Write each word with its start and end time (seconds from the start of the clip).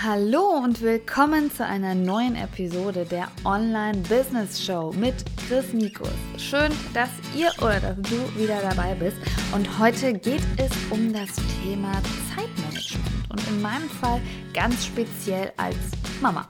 Hallo 0.00 0.60
und 0.62 0.80
willkommen 0.80 1.50
zu 1.50 1.66
einer 1.66 1.92
neuen 1.92 2.36
Episode 2.36 3.04
der 3.04 3.26
Online 3.44 3.98
Business 4.08 4.64
Show 4.64 4.94
mit 4.96 5.12
Chris 5.48 5.72
Mikus. 5.72 6.12
Schön, 6.36 6.70
dass 6.94 7.08
ihr 7.36 7.50
oder 7.58 7.80
dass 7.80 7.96
du 8.02 8.38
wieder 8.38 8.60
dabei 8.62 8.94
bist. 8.94 9.16
Und 9.52 9.80
heute 9.80 10.12
geht 10.12 10.42
es 10.56 10.70
um 10.90 11.12
das 11.12 11.30
Thema 11.64 11.90
Zeitmanagement 12.32 13.28
und 13.28 13.48
in 13.48 13.60
meinem 13.60 13.90
Fall 13.90 14.20
ganz 14.54 14.86
speziell 14.86 15.52
als 15.56 15.76
Mama. 16.22 16.46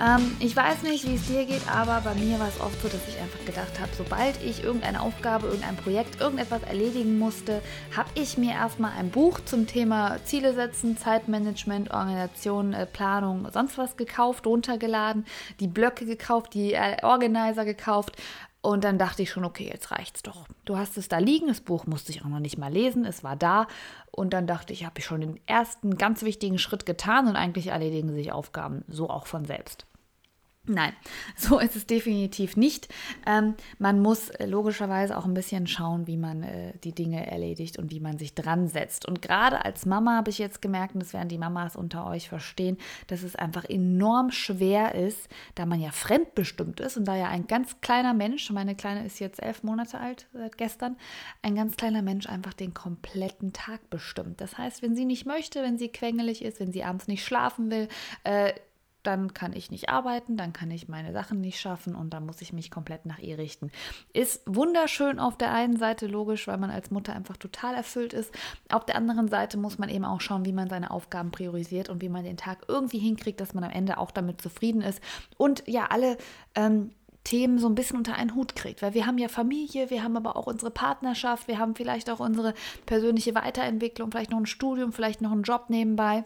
Ähm, 0.00 0.36
ich 0.38 0.54
weiß 0.54 0.82
nicht, 0.82 1.08
wie 1.08 1.16
es 1.16 1.26
dir 1.26 1.44
geht, 1.44 1.68
aber 1.68 2.00
bei 2.02 2.14
mir 2.14 2.38
war 2.38 2.48
es 2.48 2.60
oft 2.60 2.80
so, 2.80 2.88
dass 2.88 3.08
ich 3.08 3.18
einfach 3.20 3.44
gedacht 3.44 3.80
habe, 3.80 3.90
sobald 3.96 4.40
ich 4.42 4.62
irgendeine 4.62 5.00
Aufgabe, 5.00 5.48
irgendein 5.48 5.76
Projekt, 5.76 6.20
irgendetwas 6.20 6.62
erledigen 6.62 7.18
musste, 7.18 7.60
habe 7.96 8.08
ich 8.14 8.38
mir 8.38 8.52
erstmal 8.52 8.92
ein 8.92 9.10
Buch 9.10 9.40
zum 9.44 9.66
Thema 9.66 10.18
Ziele 10.24 10.54
setzen, 10.54 10.96
Zeitmanagement, 10.96 11.90
Organisation, 11.90 12.74
äh, 12.74 12.86
Planung, 12.86 13.48
sonst 13.52 13.76
was 13.76 13.96
gekauft, 13.96 14.46
runtergeladen, 14.46 15.26
die 15.58 15.68
Blöcke 15.68 16.06
gekauft, 16.06 16.54
die 16.54 16.74
äh, 16.74 17.02
Organizer 17.02 17.64
gekauft 17.64 18.16
und 18.60 18.84
dann 18.84 18.98
dachte 18.98 19.22
ich 19.22 19.30
schon, 19.30 19.44
okay, 19.44 19.68
jetzt 19.72 19.92
reicht's 19.92 20.22
doch. 20.22 20.46
Du 20.64 20.76
hast 20.76 20.98
es 20.98 21.08
da 21.08 21.18
liegen, 21.18 21.46
das 21.46 21.60
Buch 21.60 21.86
musste 21.86 22.12
ich 22.12 22.22
auch 22.22 22.28
noch 22.28 22.40
nicht 22.40 22.58
mal 22.58 22.72
lesen, 22.72 23.04
es 23.04 23.22
war 23.22 23.36
da. 23.36 23.66
Und 24.10 24.32
dann 24.32 24.46
dachte 24.46 24.72
ich, 24.72 24.84
habe 24.84 24.98
ich 24.98 25.04
schon 25.04 25.20
den 25.20 25.40
ersten 25.46 25.96
ganz 25.96 26.22
wichtigen 26.22 26.58
Schritt 26.58 26.84
getan 26.84 27.28
und 27.28 27.36
eigentlich 27.36 27.68
erledigen 27.68 28.12
sich 28.12 28.32
Aufgaben 28.32 28.84
so 28.88 29.08
auch 29.10 29.26
von 29.26 29.44
selbst. 29.44 29.87
Nein, 30.68 30.92
so 31.36 31.58
ist 31.58 31.76
es 31.76 31.86
definitiv 31.86 32.56
nicht. 32.56 32.88
Ähm, 33.26 33.54
man 33.78 34.00
muss 34.00 34.28
äh, 34.28 34.46
logischerweise 34.46 35.16
auch 35.16 35.24
ein 35.24 35.34
bisschen 35.34 35.66
schauen, 35.66 36.06
wie 36.06 36.16
man 36.16 36.42
äh, 36.42 36.72
die 36.84 36.94
Dinge 36.94 37.26
erledigt 37.26 37.78
und 37.78 37.90
wie 37.90 38.00
man 38.00 38.18
sich 38.18 38.34
dran 38.34 38.68
setzt. 38.68 39.06
Und 39.06 39.22
gerade 39.22 39.64
als 39.64 39.86
Mama 39.86 40.16
habe 40.16 40.30
ich 40.30 40.38
jetzt 40.38 40.60
gemerkt, 40.62 40.94
und 40.94 41.02
das 41.02 41.12
werden 41.12 41.28
die 41.28 41.38
Mamas 41.38 41.74
unter 41.74 42.06
euch 42.06 42.28
verstehen, 42.28 42.76
dass 43.06 43.22
es 43.22 43.34
einfach 43.34 43.64
enorm 43.64 44.30
schwer 44.30 44.94
ist, 44.94 45.28
da 45.54 45.64
man 45.64 45.80
ja 45.80 45.90
fremdbestimmt 45.90 46.80
ist 46.80 46.96
und 46.96 47.06
da 47.06 47.16
ja 47.16 47.28
ein 47.28 47.46
ganz 47.46 47.80
kleiner 47.80 48.12
Mensch, 48.14 48.50
meine 48.50 48.74
Kleine 48.74 49.06
ist 49.06 49.18
jetzt 49.18 49.42
elf 49.42 49.62
Monate 49.62 49.98
alt 49.98 50.26
seit 50.32 50.58
gestern, 50.58 50.96
ein 51.42 51.54
ganz 51.54 51.76
kleiner 51.76 52.02
Mensch 52.02 52.28
einfach 52.28 52.52
den 52.52 52.74
kompletten 52.74 53.52
Tag 53.52 53.88
bestimmt. 53.90 54.40
Das 54.40 54.58
heißt, 54.58 54.82
wenn 54.82 54.94
sie 54.94 55.04
nicht 55.04 55.24
möchte, 55.24 55.62
wenn 55.62 55.78
sie 55.78 55.88
quengelig 55.88 56.44
ist, 56.44 56.60
wenn 56.60 56.72
sie 56.72 56.84
abends 56.84 57.08
nicht 57.08 57.24
schlafen 57.24 57.70
will, 57.70 57.88
äh, 58.24 58.52
dann 59.08 59.32
kann 59.32 59.54
ich 59.54 59.70
nicht 59.70 59.88
arbeiten, 59.88 60.36
dann 60.36 60.52
kann 60.52 60.70
ich 60.70 60.86
meine 60.86 61.14
Sachen 61.14 61.40
nicht 61.40 61.58
schaffen 61.58 61.94
und 61.94 62.10
dann 62.12 62.26
muss 62.26 62.42
ich 62.42 62.52
mich 62.52 62.70
komplett 62.70 63.06
nach 63.06 63.18
ihr 63.18 63.38
richten. 63.38 63.70
Ist 64.12 64.42
wunderschön 64.44 65.18
auf 65.18 65.38
der 65.38 65.50
einen 65.50 65.78
Seite 65.78 66.06
logisch, 66.06 66.46
weil 66.46 66.58
man 66.58 66.70
als 66.70 66.90
Mutter 66.90 67.14
einfach 67.14 67.38
total 67.38 67.74
erfüllt 67.74 68.12
ist. 68.12 68.34
Auf 68.70 68.84
der 68.84 68.96
anderen 68.96 69.28
Seite 69.28 69.56
muss 69.56 69.78
man 69.78 69.88
eben 69.88 70.04
auch 70.04 70.20
schauen, 70.20 70.44
wie 70.44 70.52
man 70.52 70.68
seine 70.68 70.90
Aufgaben 70.90 71.30
priorisiert 71.30 71.88
und 71.88 72.02
wie 72.02 72.10
man 72.10 72.22
den 72.22 72.36
Tag 72.36 72.66
irgendwie 72.68 72.98
hinkriegt, 72.98 73.40
dass 73.40 73.54
man 73.54 73.64
am 73.64 73.70
Ende 73.70 73.96
auch 73.96 74.10
damit 74.10 74.42
zufrieden 74.42 74.82
ist 74.82 75.00
und 75.38 75.62
ja 75.66 75.86
alle 75.86 76.18
ähm, 76.54 76.90
Themen 77.24 77.58
so 77.58 77.66
ein 77.66 77.74
bisschen 77.74 77.96
unter 77.96 78.14
einen 78.14 78.34
Hut 78.34 78.56
kriegt. 78.56 78.82
Weil 78.82 78.92
wir 78.92 79.06
haben 79.06 79.16
ja 79.16 79.28
Familie, 79.28 79.88
wir 79.88 80.02
haben 80.02 80.18
aber 80.18 80.36
auch 80.36 80.46
unsere 80.46 80.70
Partnerschaft, 80.70 81.48
wir 81.48 81.58
haben 81.58 81.74
vielleicht 81.74 82.10
auch 82.10 82.20
unsere 82.20 82.52
persönliche 82.84 83.34
Weiterentwicklung, 83.34 84.10
vielleicht 84.10 84.32
noch 84.32 84.38
ein 84.38 84.46
Studium, 84.46 84.92
vielleicht 84.92 85.22
noch 85.22 85.32
einen 85.32 85.44
Job 85.44 85.70
nebenbei. 85.70 86.24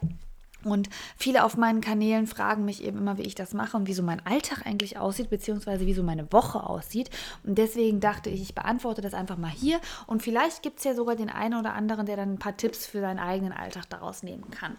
Und 0.65 0.89
viele 1.17 1.45
auf 1.45 1.57
meinen 1.57 1.81
Kanälen 1.81 2.27
fragen 2.27 2.65
mich 2.65 2.85
eben 2.85 2.99
immer, 2.99 3.19
wie 3.19 3.23
ich 3.23 3.35
das 3.35 3.55
mache 3.55 3.77
und 3.77 3.87
wie 3.87 3.95
so 3.95 4.03
mein 4.03 4.25
Alltag 4.27 4.67
eigentlich 4.67 4.99
aussieht, 4.99 5.31
beziehungsweise 5.31 5.87
wie 5.87 5.95
so 5.95 6.03
meine 6.03 6.33
Woche 6.33 6.63
aussieht. 6.63 7.11
Und 7.45 7.57
deswegen 7.59 8.01
dachte 8.01 8.31
ich, 8.31 8.43
ich 8.43 8.55
beantworte 8.55 9.01
das 9.01 9.15
einfach 9.15 9.37
mal 9.37 9.51
hier. 9.51 9.81
Und 10.07 10.23
vielleicht 10.23 10.63
gibt 10.63 10.79
es 10.79 10.85
ja 10.85 10.95
sogar 10.95 11.17
den 11.17 11.31
einen 11.31 11.59
oder 11.59 11.75
anderen, 11.75 12.07
der 12.07 12.17
dann 12.17 12.35
ein 12.35 12.39
paar 12.39 12.57
Tipps 12.57 12.87
für 12.87 13.01
seinen 13.01 13.19
eigenen 13.19 13.53
Alltag 13.53 13.89
daraus 13.91 14.23
nehmen 14.23 14.51
kann. 14.51 14.77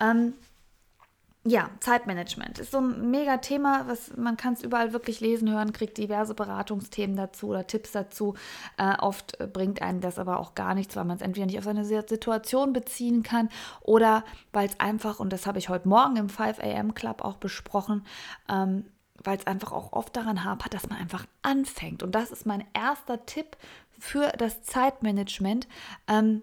Ähm, 0.00 0.34
ja, 1.44 1.70
Zeitmanagement 1.80 2.58
ist 2.58 2.70
so 2.70 2.78
ein 2.78 3.10
mega 3.10 3.38
Thema, 3.38 3.84
was 3.88 4.14
man 4.14 4.36
kann 4.36 4.52
es 4.52 4.62
überall 4.62 4.92
wirklich 4.92 5.20
lesen, 5.20 5.50
hören, 5.50 5.72
kriegt 5.72 5.96
diverse 5.96 6.34
Beratungsthemen 6.34 7.16
dazu 7.16 7.48
oder 7.48 7.66
Tipps 7.66 7.92
dazu. 7.92 8.34
Äh, 8.76 8.96
oft 8.98 9.38
bringt 9.52 9.80
einem 9.80 10.02
das 10.02 10.18
aber 10.18 10.38
auch 10.38 10.54
gar 10.54 10.74
nichts, 10.74 10.96
weil 10.96 11.06
man 11.06 11.16
es 11.16 11.22
entweder 11.22 11.46
nicht 11.46 11.56
auf 11.56 11.64
seine 11.64 11.86
Situation 11.86 12.74
beziehen 12.74 13.22
kann 13.22 13.48
oder 13.80 14.22
weil 14.52 14.68
es 14.68 14.78
einfach, 14.80 15.18
und 15.18 15.32
das 15.32 15.46
habe 15.46 15.58
ich 15.58 15.70
heute 15.70 15.88
Morgen 15.88 16.16
im 16.16 16.28
5 16.28 16.58
AM 16.60 16.92
Club 16.92 17.24
auch 17.24 17.36
besprochen, 17.36 18.04
ähm, 18.50 18.84
weil 19.24 19.38
es 19.38 19.46
einfach 19.46 19.72
auch 19.72 19.94
oft 19.94 20.14
daran 20.16 20.44
hapert, 20.44 20.74
dass 20.74 20.90
man 20.90 20.98
einfach 20.98 21.24
anfängt. 21.40 22.02
Und 22.02 22.14
das 22.14 22.30
ist 22.30 22.44
mein 22.44 22.64
erster 22.74 23.24
Tipp 23.24 23.56
für 23.98 24.28
das 24.36 24.62
Zeitmanagement. 24.62 25.68
Ähm, 26.06 26.42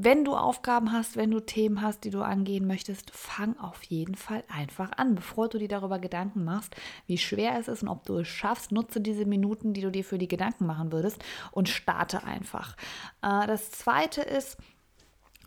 wenn 0.00 0.24
du 0.24 0.36
Aufgaben 0.36 0.92
hast, 0.92 1.16
wenn 1.16 1.30
du 1.30 1.40
Themen 1.40 1.82
hast, 1.82 2.04
die 2.04 2.10
du 2.10 2.22
angehen 2.22 2.66
möchtest, 2.66 3.10
fang 3.10 3.58
auf 3.58 3.82
jeden 3.84 4.14
Fall 4.14 4.44
einfach 4.48 4.92
an. 4.96 5.14
Bevor 5.14 5.48
du 5.48 5.58
dir 5.58 5.68
darüber 5.68 5.98
Gedanken 5.98 6.44
machst, 6.44 6.76
wie 7.06 7.18
schwer 7.18 7.58
es 7.58 7.68
ist 7.68 7.82
und 7.82 7.88
ob 7.88 8.04
du 8.04 8.18
es 8.18 8.28
schaffst, 8.28 8.70
nutze 8.70 9.00
diese 9.00 9.26
Minuten, 9.26 9.72
die 9.72 9.80
du 9.80 9.90
dir 9.90 10.04
für 10.04 10.18
die 10.18 10.28
Gedanken 10.28 10.66
machen 10.66 10.92
würdest 10.92 11.22
und 11.50 11.68
starte 11.68 12.22
einfach. 12.22 12.76
Äh, 13.22 13.46
das 13.46 13.70
zweite 13.70 14.22
ist, 14.22 14.56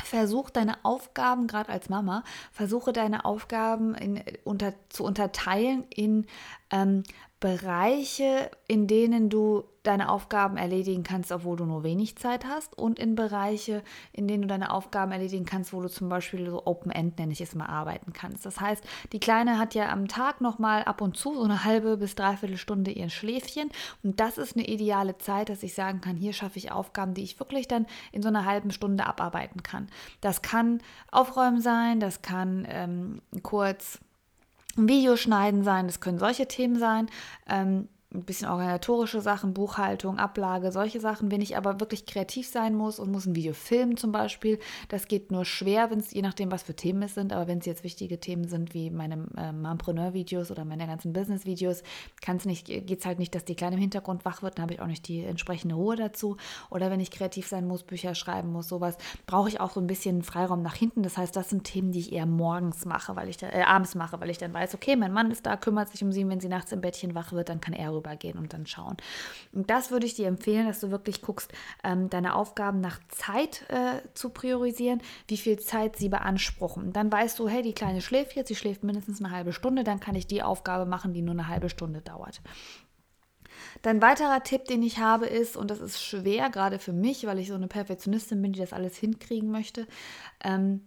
Versuch 0.03 0.50
deine 0.50 0.83
Aufgaben, 0.83 1.47
gerade 1.47 1.69
als 1.69 1.89
Mama, 1.89 2.23
versuche 2.51 2.91
deine 2.91 3.23
Aufgaben 3.25 3.94
in, 3.94 4.23
unter, 4.44 4.73
zu 4.89 5.03
unterteilen 5.03 5.85
in 5.89 6.25
ähm, 6.71 7.03
Bereiche, 7.41 8.51
in 8.67 8.85
denen 8.85 9.31
du 9.31 9.63
deine 9.81 10.09
Aufgaben 10.09 10.57
erledigen 10.57 11.01
kannst, 11.01 11.31
obwohl 11.31 11.57
du 11.57 11.65
nur 11.65 11.83
wenig 11.83 12.15
Zeit 12.15 12.45
hast 12.45 12.77
und 12.77 12.99
in 12.99 13.15
Bereiche, 13.15 13.81
in 14.13 14.27
denen 14.27 14.43
du 14.43 14.47
deine 14.47 14.71
Aufgaben 14.71 15.11
erledigen 15.11 15.45
kannst, 15.45 15.73
wo 15.73 15.81
du 15.81 15.89
zum 15.89 16.07
Beispiel 16.07 16.47
so 16.47 16.67
Open-End, 16.67 17.17
nenne 17.17 17.31
ich 17.31 17.41
es 17.41 17.55
mal, 17.55 17.65
arbeiten 17.65 18.13
kannst. 18.13 18.45
Das 18.45 18.61
heißt, 18.61 18.83
die 19.11 19.19
Kleine 19.19 19.57
hat 19.57 19.73
ja 19.73 19.89
am 19.89 20.07
Tag 20.07 20.39
nochmal 20.39 20.83
ab 20.83 21.01
und 21.01 21.17
zu 21.17 21.33
so 21.33 21.41
eine 21.41 21.63
halbe 21.63 21.97
bis 21.97 22.13
dreiviertel 22.13 22.57
Stunde 22.57 22.91
ihr 22.91 23.09
Schläfchen 23.09 23.71
und 24.03 24.19
das 24.19 24.38
ist 24.38 24.55
eine 24.55 24.67
ideale 24.67 25.17
Zeit, 25.17 25.49
dass 25.49 25.63
ich 25.63 25.73
sagen 25.73 25.99
kann, 25.99 26.15
hier 26.15 26.33
schaffe 26.33 26.59
ich 26.59 26.71
Aufgaben, 26.71 27.15
die 27.15 27.23
ich 27.23 27.39
wirklich 27.39 27.67
dann 27.67 27.88
in 28.11 28.21
so 28.21 28.27
einer 28.27 28.45
halben 28.45 28.69
Stunde 28.69 29.07
abarbeiten 29.07 29.63
kann. 29.63 29.88
Das 30.21 30.43
kann 30.43 30.79
Aufräumen 31.09 31.59
sein, 31.59 31.99
das 31.99 32.21
kann 32.21 32.67
ähm, 32.69 33.23
kurz 33.41 33.99
Videoschneiden 34.75 35.63
sein, 35.63 35.87
das 35.87 35.99
können 35.99 36.19
solche 36.19 36.47
Themen 36.47 36.77
sein. 36.77 37.09
Ähm, 37.49 37.87
ein 38.13 38.23
bisschen 38.23 38.49
organisatorische 38.49 39.22
Sachen, 39.22 39.53
Buchhaltung, 39.53 40.17
Ablage, 40.17 40.72
solche 40.72 40.99
Sachen. 40.99 41.31
Wenn 41.31 41.41
ich 41.41 41.55
aber 41.55 41.79
wirklich 41.79 42.05
kreativ 42.05 42.47
sein 42.47 42.75
muss 42.75 42.99
und 42.99 43.11
muss 43.11 43.25
ein 43.25 43.35
Video 43.35 43.53
filmen 43.53 43.95
zum 43.95 44.11
Beispiel, 44.11 44.59
das 44.89 45.07
geht 45.07 45.31
nur 45.31 45.45
schwer, 45.45 45.91
wenn 45.91 45.99
es 45.99 46.11
je 46.11 46.21
nachdem, 46.21 46.51
was 46.51 46.63
für 46.63 46.75
Themen 46.75 47.03
es 47.03 47.16
sind. 47.16 47.31
Aber 47.31 47.47
wenn 47.47 47.59
es 47.59 47.66
jetzt 47.66 47.83
wichtige 47.83 48.19
Themen 48.19 48.47
sind 48.50 48.73
wie 48.73 48.89
meine 48.89 49.27
äh, 49.38 49.53
Mompreneur-Videos 49.53 50.51
oder 50.51 50.66
meine 50.66 50.88
ganzen 50.88 51.13
Business-Videos, 51.13 51.83
geht 52.19 53.00
es 53.00 53.05
halt 53.05 53.19
nicht, 53.19 53.33
dass 53.33 53.45
die 53.45 53.55
Kleine 53.55 53.75
im 53.75 53.81
Hintergrund 53.81 54.25
wach 54.25 54.41
wird. 54.41 54.57
Dann 54.57 54.63
habe 54.63 54.73
ich 54.73 54.81
auch 54.81 54.88
nicht 54.88 55.07
die 55.07 55.23
entsprechende 55.23 55.75
Ruhe 55.75 55.95
dazu. 55.95 56.35
Oder 56.69 56.91
wenn 56.91 57.00
ich 57.00 57.11
kreativ 57.11 57.47
sein 57.47 57.66
muss, 57.66 57.83
Bücher 57.83 58.13
schreiben 58.13 58.51
muss, 58.51 58.67
sowas, 58.67 58.97
brauche 59.25 59.47
ich 59.47 59.61
auch 59.61 59.71
so 59.71 59.79
ein 59.79 59.88
bisschen 59.88 60.21
Freiraum 60.21 60.61
nach 60.61 60.75
hinten. 60.75 61.01
Das 61.03 61.17
heißt, 61.17 61.35
das 61.35 61.50
sind 61.50 61.63
Themen, 61.63 61.94
die 61.94 62.00
ich 62.00 62.11
eher 62.11 62.25
morgens 62.25 62.85
mache, 62.85 63.16
weil 63.16 63.29
ich 63.29 63.38
da, 63.38 63.47
äh, 63.47 63.63
abends 63.63 63.95
mache, 63.95 64.19
weil 64.19 64.29
ich 64.29 64.38
dann 64.38 64.53
weiß, 64.53 64.75
okay, 64.75 64.97
mein 64.97 65.13
Mann 65.13 65.31
ist 65.31 65.45
da, 65.45 65.55
kümmert 65.55 65.89
sich 65.89 66.03
um 66.03 66.11
sie, 66.11 66.27
wenn 66.27 66.41
sie 66.41 66.50
nachts 66.50 66.73
im 66.73 66.81
Bettchen 66.81 67.16
wach 67.16 67.31
wird, 67.31 67.47
dann 67.47 67.61
kann 67.61 67.73
er 67.73 67.94
rübergehen 68.01 68.38
und 68.38 68.53
dann 68.53 68.66
schauen. 68.66 68.97
Und 69.53 69.69
das 69.69 69.91
würde 69.91 70.06
ich 70.06 70.16
dir 70.16 70.28
empfehlen, 70.28 70.67
dass 70.67 70.79
du 70.79 70.91
wirklich 70.91 71.22
guckst, 71.22 71.51
ähm, 71.84 72.09
deine 72.09 72.35
Aufgaben 72.35 72.81
nach 72.81 73.00
Zeit 73.09 73.66
äh, 73.69 74.01
zu 74.13 74.29
priorisieren, 74.29 75.01
wie 75.28 75.38
viel 75.38 75.59
Zeit 75.59 75.95
sie 75.95 76.09
beanspruchen. 76.09 76.94
Dann 76.94 77.12
weißt 77.12 77.39
du, 77.39 77.47
hey, 77.47 77.62
die 77.62 77.73
Kleine 77.73 78.01
schläft 78.01 78.35
jetzt, 78.35 78.47
sie 78.47 78.56
schläft 78.56 78.84
mindestens 78.84 79.22
eine 79.22 79.31
halbe 79.31 79.53
Stunde, 79.53 79.84
dann 79.84 80.00
kann 80.00 80.16
ich 80.16 80.28
die 80.28 80.44
Aufgabe 80.44 80.85
machen, 80.85 81.13
die 81.13 81.22
nur 81.22 81.34
eine 81.34 81.47
halbe 81.47 81.69
Stunde 81.69 82.01
dauert. 82.01 82.41
Dann 83.81 84.01
weiterer 84.01 84.44
Tipp, 84.44 84.66
den 84.66 84.83
ich 84.83 85.00
habe, 85.00 85.25
ist, 85.28 85.56
und 85.56 85.72
das 85.72 85.79
ist 85.79 86.01
schwer, 86.01 86.50
gerade 86.50 86.79
für 86.79 86.94
mich, 86.94 87.25
weil 87.25 87.39
ich 87.39 87.47
so 87.47 87.56
eine 87.56 87.68
Perfektionistin 87.68 88.41
bin, 88.41 88.53
die 88.53 88.59
das 88.59 88.73
alles 88.73 88.97
hinkriegen 88.97 89.51
möchte, 89.51 89.88
ähm, 90.44 90.81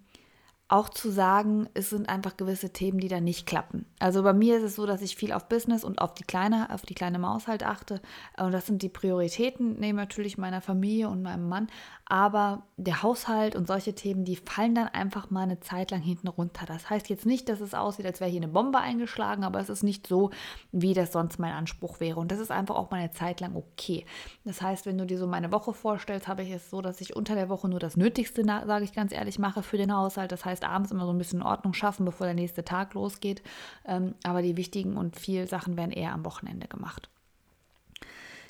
auch 0.68 0.88
zu 0.88 1.10
sagen, 1.10 1.68
es 1.74 1.90
sind 1.90 2.08
einfach 2.08 2.38
gewisse 2.38 2.70
Themen, 2.70 2.98
die 2.98 3.08
da 3.08 3.20
nicht 3.20 3.46
klappen. 3.46 3.84
Also 3.98 4.22
bei 4.22 4.32
mir 4.32 4.56
ist 4.56 4.62
es 4.62 4.76
so, 4.76 4.86
dass 4.86 5.02
ich 5.02 5.14
viel 5.14 5.32
auf 5.32 5.48
Business 5.48 5.84
und 5.84 6.00
auf 6.00 6.14
die 6.14 6.24
kleine, 6.24 6.70
auf 6.70 6.82
die 6.82 6.94
kleine 6.94 7.18
Maus 7.18 7.46
halt 7.46 7.64
achte. 7.64 8.00
Und 8.38 8.52
das 8.52 8.66
sind 8.66 8.80
die 8.80 8.88
Prioritäten 8.88 9.78
neben 9.78 9.96
natürlich 9.96 10.38
meiner 10.38 10.62
Familie 10.62 11.10
und 11.10 11.22
meinem 11.22 11.48
Mann. 11.48 11.68
Aber 12.06 12.66
der 12.76 13.02
Haushalt 13.02 13.56
und 13.56 13.66
solche 13.66 13.94
Themen, 13.94 14.24
die 14.24 14.36
fallen 14.36 14.74
dann 14.74 14.88
einfach 14.88 15.30
mal 15.30 15.42
eine 15.42 15.60
Zeit 15.60 15.90
lang 15.90 16.00
hinten 16.00 16.28
runter. 16.28 16.64
Das 16.66 16.88
heißt 16.88 17.08
jetzt 17.08 17.26
nicht, 17.26 17.48
dass 17.48 17.60
es 17.60 17.74
aussieht, 17.74 18.06
als 18.06 18.20
wäre 18.20 18.30
hier 18.30 18.40
eine 18.40 18.52
Bombe 18.52 18.78
eingeschlagen, 18.78 19.44
aber 19.44 19.60
es 19.60 19.68
ist 19.68 19.82
nicht 19.82 20.06
so, 20.06 20.30
wie 20.72 20.94
das 20.94 21.12
sonst 21.12 21.38
mein 21.38 21.52
Anspruch 21.52 22.00
wäre. 22.00 22.20
Und 22.20 22.30
das 22.30 22.38
ist 22.38 22.50
einfach 22.50 22.76
auch 22.76 22.90
mal 22.90 22.98
eine 22.98 23.12
Zeit 23.12 23.40
lang 23.40 23.54
okay. 23.54 24.06
Das 24.44 24.60
heißt, 24.60 24.86
wenn 24.86 24.98
du 24.98 25.06
dir 25.06 25.18
so 25.18 25.26
meine 25.26 25.52
Woche 25.52 25.72
vorstellst, 25.72 26.28
habe 26.28 26.42
ich 26.42 26.50
es 26.50 26.70
so, 26.70 26.82
dass 26.82 27.00
ich 27.00 27.16
unter 27.16 27.34
der 27.34 27.48
Woche 27.48 27.68
nur 27.68 27.80
das 27.80 27.96
Nötigste, 27.96 28.44
sage 28.44 28.84
ich 28.84 28.92
ganz 28.92 29.12
ehrlich, 29.12 29.38
mache 29.38 29.62
für 29.62 29.78
den 29.78 29.94
Haushalt. 29.94 30.32
Das 30.32 30.44
heißt, 30.44 30.53
abends 30.62 30.92
immer 30.92 31.06
so 31.06 31.12
ein 31.12 31.18
bisschen 31.18 31.42
Ordnung 31.42 31.74
schaffen, 31.74 32.04
bevor 32.04 32.26
der 32.26 32.34
nächste 32.34 32.64
Tag 32.64 32.94
losgeht. 32.94 33.42
Ähm, 33.84 34.14
aber 34.22 34.42
die 34.42 34.56
wichtigen 34.56 34.96
und 34.96 35.18
viel 35.18 35.48
Sachen 35.48 35.76
werden 35.76 35.90
eher 35.90 36.12
am 36.12 36.24
Wochenende 36.24 36.68
gemacht. 36.68 37.08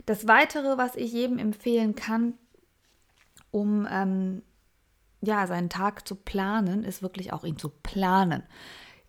Das 0.06 0.26
Weitere, 0.26 0.76
was 0.76 0.96
ich 0.96 1.12
jedem 1.12 1.38
empfehlen 1.38 1.94
kann, 1.94 2.34
um 3.50 3.86
ähm, 3.90 4.42
ja, 5.22 5.46
seinen 5.46 5.70
Tag 5.70 6.06
zu 6.06 6.16
planen, 6.16 6.84
ist 6.84 7.02
wirklich 7.02 7.32
auch 7.32 7.44
ihn 7.44 7.56
zu 7.56 7.70
planen. 7.70 8.42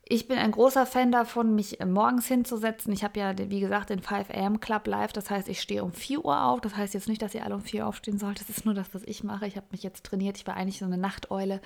Ich 0.07 0.27
bin 0.27 0.37
ein 0.37 0.51
großer 0.51 0.85
Fan 0.85 1.11
davon, 1.11 1.55
mich 1.55 1.79
morgens 1.83 2.27
hinzusetzen. 2.27 2.93
Ich 2.93 3.03
habe 3.03 3.19
ja, 3.19 3.33
wie 3.49 3.59
gesagt, 3.59 3.89
den 3.89 4.03
5 4.03 4.29
am 4.35 4.59
Club 4.59 4.85
live. 4.85 5.11
Das 5.13 5.31
heißt, 5.31 5.49
ich 5.49 5.59
stehe 5.59 5.83
um 5.83 5.93
4 5.93 6.23
Uhr 6.23 6.43
auf. 6.43 6.61
Das 6.61 6.77
heißt 6.77 6.93
jetzt 6.93 7.07
nicht, 7.07 7.23
dass 7.23 7.33
ihr 7.33 7.43
alle 7.43 7.55
um 7.55 7.61
4 7.61 7.81
Uhr 7.81 7.87
aufstehen 7.87 8.19
sollt. 8.19 8.39
Das 8.39 8.47
ist 8.47 8.65
nur 8.65 8.75
das, 8.75 8.93
was 8.93 9.01
ich 9.05 9.23
mache. 9.23 9.47
Ich 9.47 9.55
habe 9.55 9.65
mich 9.71 9.81
jetzt 9.81 10.05
trainiert. 10.05 10.37
Ich 10.37 10.45
war 10.45 10.55
eigentlich 10.55 10.77
so 10.77 10.85
eine 10.85 10.99
Nachteule. 10.99 11.59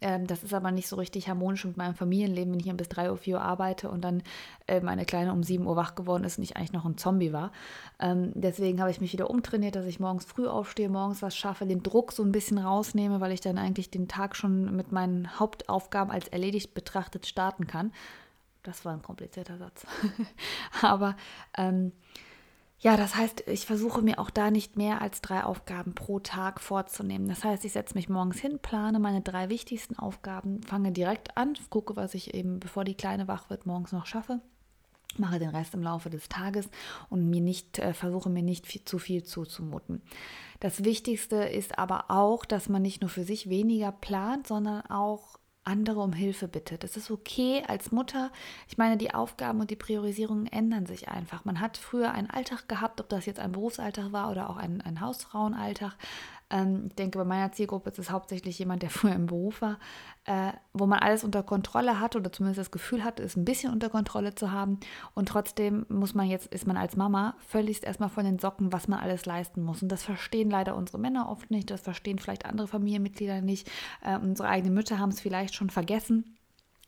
Ähm, 0.00 0.26
das 0.26 0.42
ist 0.42 0.52
aber 0.52 0.72
nicht 0.72 0.88
so 0.88 0.96
richtig 0.96 1.28
harmonisch 1.28 1.64
mit 1.64 1.76
meinem 1.76 1.94
Familienleben, 1.94 2.52
wenn 2.52 2.58
ich 2.58 2.64
hier 2.64 2.74
bis 2.74 2.88
3 2.88 3.12
Uhr, 3.12 3.16
4 3.16 3.36
Uhr 3.36 3.42
arbeite 3.42 3.88
und 3.88 4.02
dann 4.02 4.24
äh, 4.66 4.80
meine 4.80 5.04
Kleine 5.04 5.32
um 5.32 5.44
7 5.44 5.64
Uhr 5.64 5.76
wach 5.76 5.94
geworden 5.94 6.24
ist 6.24 6.38
und 6.38 6.42
ich 6.42 6.56
eigentlich 6.56 6.72
noch 6.72 6.86
ein 6.86 6.98
Zombie 6.98 7.32
war. 7.32 7.52
Ähm, 8.00 8.32
deswegen 8.34 8.80
habe 8.80 8.90
ich 8.90 9.00
mich 9.00 9.12
wieder 9.12 9.30
umtrainiert, 9.30 9.76
dass 9.76 9.86
ich 9.86 10.00
morgens 10.00 10.24
früh 10.24 10.48
aufstehe, 10.48 10.88
morgens 10.88 11.22
was 11.22 11.36
schaffe, 11.36 11.64
den 11.64 11.84
Druck 11.84 12.10
so 12.10 12.24
ein 12.24 12.32
bisschen 12.32 12.58
rausnehme, 12.58 13.20
weil 13.20 13.30
ich 13.30 13.40
dann 13.40 13.56
eigentlich 13.56 13.90
den 13.90 14.08
Tag 14.08 14.34
schon 14.34 14.74
mit 14.74 14.90
meinen 14.90 15.38
Hauptaufgaben 15.38 16.12
als 16.12 16.26
erledigt 16.26 16.74
betrachtet 16.74 17.26
starten 17.26 17.68
kann. 17.68 17.83
Das 18.62 18.84
war 18.84 18.92
ein 18.92 19.02
komplizierter 19.02 19.58
Satz. 19.58 19.86
Aber 20.82 21.16
ähm, 21.56 21.92
ja, 22.78 22.96
das 22.96 23.14
heißt, 23.14 23.44
ich 23.48 23.66
versuche 23.66 24.02
mir 24.02 24.18
auch 24.18 24.30
da 24.30 24.50
nicht 24.50 24.76
mehr 24.76 25.00
als 25.00 25.20
drei 25.20 25.44
Aufgaben 25.44 25.94
pro 25.94 26.20
Tag 26.20 26.60
vorzunehmen. 26.60 27.28
Das 27.28 27.44
heißt, 27.44 27.64
ich 27.64 27.72
setze 27.72 27.94
mich 27.94 28.08
morgens 28.08 28.38
hin, 28.38 28.58
plane 28.58 28.98
meine 28.98 29.22
drei 29.22 29.48
wichtigsten 29.48 29.98
Aufgaben, 29.98 30.62
fange 30.62 30.92
direkt 30.92 31.36
an, 31.36 31.54
gucke, 31.70 31.96
was 31.96 32.14
ich 32.14 32.34
eben, 32.34 32.60
bevor 32.60 32.84
die 32.84 32.94
Kleine 32.94 33.28
wach 33.28 33.50
wird, 33.50 33.66
morgens 33.66 33.92
noch 33.92 34.06
schaffe 34.06 34.40
mache 35.18 35.38
den 35.38 35.50
Rest 35.50 35.74
im 35.74 35.82
Laufe 35.82 36.10
des 36.10 36.28
Tages 36.28 36.68
und 37.10 37.28
mir 37.28 37.40
nicht 37.40 37.78
äh, 37.78 37.94
versuche 37.94 38.30
mir 38.30 38.42
nicht 38.42 38.66
viel, 38.66 38.84
zu 38.84 38.98
viel 38.98 39.24
zuzumuten. 39.24 40.02
Das 40.60 40.84
Wichtigste 40.84 41.36
ist 41.36 41.78
aber 41.78 42.10
auch, 42.10 42.44
dass 42.44 42.68
man 42.68 42.82
nicht 42.82 43.00
nur 43.00 43.10
für 43.10 43.24
sich 43.24 43.48
weniger 43.48 43.92
plant, 43.92 44.46
sondern 44.46 44.82
auch 44.86 45.38
andere 45.64 46.00
um 46.00 46.12
Hilfe 46.12 46.48
bittet. 46.48 46.84
Es 46.84 46.96
ist 46.96 47.10
okay 47.10 47.62
als 47.66 47.90
Mutter. 47.90 48.30
Ich 48.68 48.78
meine, 48.78 48.96
die 48.96 49.14
Aufgaben 49.14 49.60
und 49.60 49.70
die 49.70 49.76
Priorisierungen 49.76 50.46
ändern 50.46 50.86
sich 50.86 51.08
einfach. 51.08 51.44
Man 51.44 51.60
hat 51.60 51.76
früher 51.76 52.12
einen 52.12 52.30
Alltag 52.30 52.68
gehabt, 52.68 53.00
ob 53.00 53.08
das 53.08 53.26
jetzt 53.26 53.40
ein 53.40 53.52
Berufsalltag 53.52 54.12
war 54.12 54.30
oder 54.30 54.50
auch 54.50 54.56
ein, 54.56 54.80
ein 54.82 55.00
Hausfrauenalltag. 55.00 55.96
Ähm, 56.54 56.84
ich 56.88 56.94
denke, 56.94 57.18
bei 57.18 57.24
meiner 57.24 57.50
Zielgruppe 57.50 57.90
ist 57.90 57.98
es 57.98 58.10
hauptsächlich 58.10 58.58
jemand, 58.58 58.82
der 58.82 58.90
früher 58.98 59.14
im 59.14 59.26
Beruf 59.26 59.60
war, 59.60 59.78
äh, 60.24 60.52
wo 60.72 60.86
man 60.86 61.00
alles 61.00 61.24
unter 61.24 61.42
Kontrolle 61.42 61.98
hat 61.98 62.14
oder 62.14 62.32
zumindest 62.32 62.60
das 62.60 62.70
Gefühl 62.70 63.02
hat, 63.02 63.18
es 63.18 63.36
ein 63.36 63.44
bisschen 63.44 63.72
unter 63.72 63.90
Kontrolle 63.90 64.36
zu 64.36 64.52
haben. 64.52 64.78
Und 65.14 65.28
trotzdem 65.28 65.84
muss 65.88 66.14
man 66.14 66.28
jetzt, 66.28 66.46
ist 66.46 66.66
man 66.66 66.76
als 66.76 66.96
Mama 66.96 67.34
völlig 67.40 67.82
erstmal 67.82 68.08
von 68.08 68.24
den 68.24 68.38
Socken, 68.38 68.72
was 68.72 68.86
man 68.86 69.00
alles 69.00 69.26
leisten 69.26 69.62
muss. 69.62 69.82
Und 69.82 69.88
das 69.90 70.04
verstehen 70.04 70.48
leider 70.48 70.76
unsere 70.76 70.98
Männer 70.98 71.28
oft 71.28 71.50
nicht, 71.50 71.70
das 71.70 71.80
verstehen 71.80 72.20
vielleicht 72.20 72.46
andere 72.46 72.68
Familienmitglieder 72.68 73.40
nicht. 73.40 73.68
Äh, 74.02 74.16
unsere 74.18 74.48
eigenen 74.48 74.74
Mütter 74.74 74.98
haben 75.00 75.10
es 75.10 75.20
vielleicht 75.20 75.54
schon 75.56 75.70
vergessen. 75.70 76.36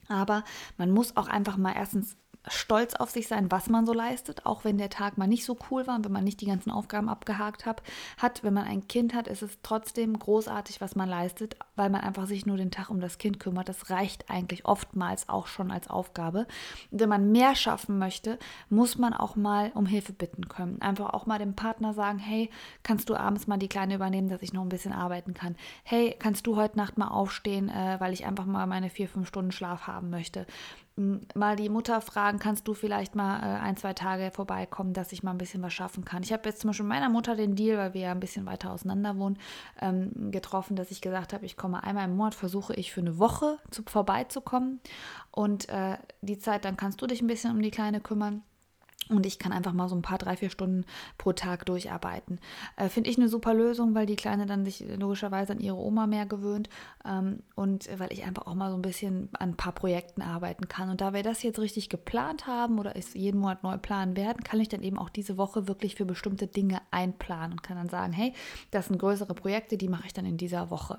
Aber 0.09 0.45
man 0.79 0.93
muss 0.93 1.17
auch 1.17 1.27
einfach 1.27 1.57
mal 1.57 1.75
erstens 1.75 2.17
stolz 2.49 2.95
auf 2.95 3.11
sich 3.11 3.29
sein, 3.29 3.51
was 3.51 3.69
man 3.69 3.87
so 3.87 3.93
leistet, 3.93 4.47
auch 4.47 4.65
wenn 4.65 4.79
der 4.79 4.91
Tag 4.91 5.19
mal 5.19 5.27
nicht 5.27 5.45
so 5.45 5.57
cool 5.71 5.87
war 5.87 5.97
und 5.97 6.05
wenn 6.05 6.13
man 6.13 6.25
nicht 6.25 6.41
die 6.41 6.47
ganzen 6.47 6.71
Aufgaben 6.71 7.09
abgehakt 7.09 7.67
hat, 7.67 7.83
hat. 8.19 8.43
Wenn 8.43 8.55
man 8.55 8.65
ein 8.65 8.87
Kind 8.89 9.15
hat, 9.15 9.29
ist 9.29 9.43
es 9.43 9.59
trotzdem 9.63 10.19
großartig, 10.19 10.81
was 10.81 10.95
man 10.95 11.09
leistet, 11.09 11.57
weil 11.75 11.91
man 11.91 12.03
einfach 12.03 12.27
sich 12.27 12.47
nur 12.47 12.57
den 12.57 12.71
Tag 12.71 12.91
um 12.91 13.01
das 13.01 13.19
Kind 13.19 13.41
kümmert. 13.41 13.69
Das 13.69 13.91
reicht 13.91 14.31
eigentlich 14.31 14.65
oftmals 14.65 15.29
auch 15.29 15.47
schon 15.47 15.71
als 15.71 15.89
Aufgabe. 15.89 16.47
Und 16.91 17.01
wenn 17.01 17.09
man 17.09 17.33
mehr 17.33 17.55
schaffen 17.55 17.99
möchte, 17.99 18.39
muss 18.69 18.99
man 18.99 19.13
auch 19.13 19.37
mal 19.37 19.73
um 19.75 19.87
Hilfe 19.87 20.13
bitten 20.13 20.49
können. 20.49 20.81
Einfach 20.81 21.11
auch 21.11 21.27
mal 21.27 21.39
dem 21.39 21.55
Partner 21.55 21.95
sagen, 21.95 22.19
hey, 22.19 22.51
kannst 22.83 23.09
du 23.09 23.17
abends 23.17 23.47
mal 23.47 23.59
die 23.59 23.69
Kleine 23.69 23.95
übernehmen, 23.95 24.29
dass 24.29 24.43
ich 24.43 24.53
noch 24.53 24.63
ein 24.63 24.69
bisschen 24.69 24.93
arbeiten 24.93 25.35
kann? 25.35 25.57
Hey, 25.85 26.15
kannst 26.19 26.47
du 26.47 26.57
heute 26.57 26.77
Nacht 26.77 26.99
mal 26.99 27.09
aufstehen, 27.09 27.69
äh, 27.69 27.97
weil 27.99 28.13
ich 28.13 28.27
einfach 28.27 28.47
mal 28.47 28.67
meine 28.67 28.91
vier, 28.91 29.09
fünf 29.09 29.29
Stunden 29.29 29.53
Schlaf 29.53 29.87
haben 29.87 30.11
möchte? 30.11 30.47
Mal 30.97 31.57
die 31.57 31.69
Mutter 31.69 32.01
fragen, 32.01 32.39
kannst 32.39 32.67
du 32.67 32.75
vielleicht 32.75 33.15
mal 33.15 33.39
äh, 33.41 33.61
ein, 33.61 33.77
zwei 33.77 33.93
Tage 33.93 34.31
vorbeikommen, 34.31 34.95
dass 34.95 35.13
ich 35.13 35.23
mal 35.23 35.33
ein 35.33 35.39
bisschen 35.39 35.63
was 35.63 35.75
schaffen 35.75 36.05
kann. 36.05 36.23
Ich 36.23 36.33
habe 36.33 36.49
jetzt 36.49 36.61
zum 36.61 36.69
Beispiel 36.69 36.87
meiner 36.87 37.11
Mutter 37.11 37.37
den 37.37 37.55
Deal, 37.55 37.77
weil 37.77 37.95
wir 37.95 38.01
ja 38.03 38.13
ein 38.13 38.21
bisschen 38.21 38.47
weiter 38.47 38.73
auseinander 38.73 39.17
wohnen, 39.19 39.39
ähm, 39.81 40.31
getroffen, 40.31 40.75
dass 40.75 40.91
ich 40.91 41.03
gesagt 41.03 41.35
habe, 41.35 41.45
ich 41.45 41.57
komme 41.57 41.83
einmal 41.83 42.07
im 42.07 42.17
Monat, 42.17 42.35
versuche 42.35 42.75
ich 42.75 42.93
für 42.93 43.01
eine 43.01 43.19
Woche 43.19 43.59
zu, 43.71 43.83
vorbeizukommen 43.87 44.81
und 45.31 45.69
äh, 45.69 45.99
die 46.23 46.39
Zeit, 46.39 46.65
dann 46.65 46.77
kannst 46.77 47.03
du 47.03 47.07
dich 47.07 47.21
ein 47.21 47.27
bisschen 47.27 47.53
um 47.53 47.61
die 47.61 47.71
Kleine 47.71 48.01
kümmern. 48.01 48.43
Und 49.09 49.25
ich 49.25 49.39
kann 49.39 49.53
einfach 49.53 49.73
mal 49.73 49.89
so 49.89 49.95
ein 49.95 50.03
paar, 50.03 50.19
drei, 50.19 50.37
vier 50.37 50.51
Stunden 50.51 50.85
pro 51.17 51.33
Tag 51.33 51.65
durcharbeiten. 51.67 52.41
Äh, 52.77 52.89
Finde 52.89 53.09
ich 53.09 53.17
eine 53.17 53.29
super 53.29 53.55
Lösung, 53.55 53.95
weil 53.95 54.07
die 54.07 54.17
Kleine 54.17 54.47
dann 54.47 54.65
sich 54.65 54.85
logischerweise 54.99 55.53
an 55.53 55.61
ihre 55.61 55.77
Oma 55.77 56.07
mehr 56.07 56.27
gewöhnt 56.27 56.69
ähm, 57.05 57.41
und 57.55 57.89
weil 57.99 58.13
ich 58.13 58.25
einfach 58.25 58.47
auch 58.47 58.55
mal 58.55 58.71
so 58.71 58.77
ein 58.77 58.83
bisschen 58.83 59.29
an 59.39 59.51
ein 59.51 59.57
paar 59.57 59.73
Projekten 59.73 60.23
arbeiten 60.23 60.69
kann. 60.69 60.91
Und 60.91 61.01
da 61.01 61.13
wir 61.13 61.23
das 61.23 61.43
jetzt 61.43 61.61
richtig 61.61 61.89
geplant 61.89 62.47
haben 62.47 62.79
oder 62.79 62.97
es 62.97 63.15
jeden 63.15 63.41
Monat 63.41 63.63
neu 63.63 63.79
planen 63.79 64.17
werden, 64.17 64.43
kann 64.43 64.61
ich 64.61 64.69
dann 64.69 64.83
eben 64.83 64.99
auch 64.99 65.11
diese 65.11 65.37
Woche 65.37 65.69
wirklich 65.69 65.95
für 65.95 66.05
bestimmte 66.05 66.49
Dinge 66.49 66.81
einplanen 66.91 67.53
und 67.53 67.63
kann 67.63 67.77
dann 67.77 67.89
sagen, 67.89 68.13
hey, 68.13 68.33
das 68.73 68.87
sind 68.87 68.99
größere 68.99 69.35
Projekte, 69.35 69.77
die 69.77 69.89
mache 69.89 70.07
ich 70.07 70.13
dann 70.13 70.27
in 70.27 70.37
dieser 70.37 70.71
Woche. 70.71 70.99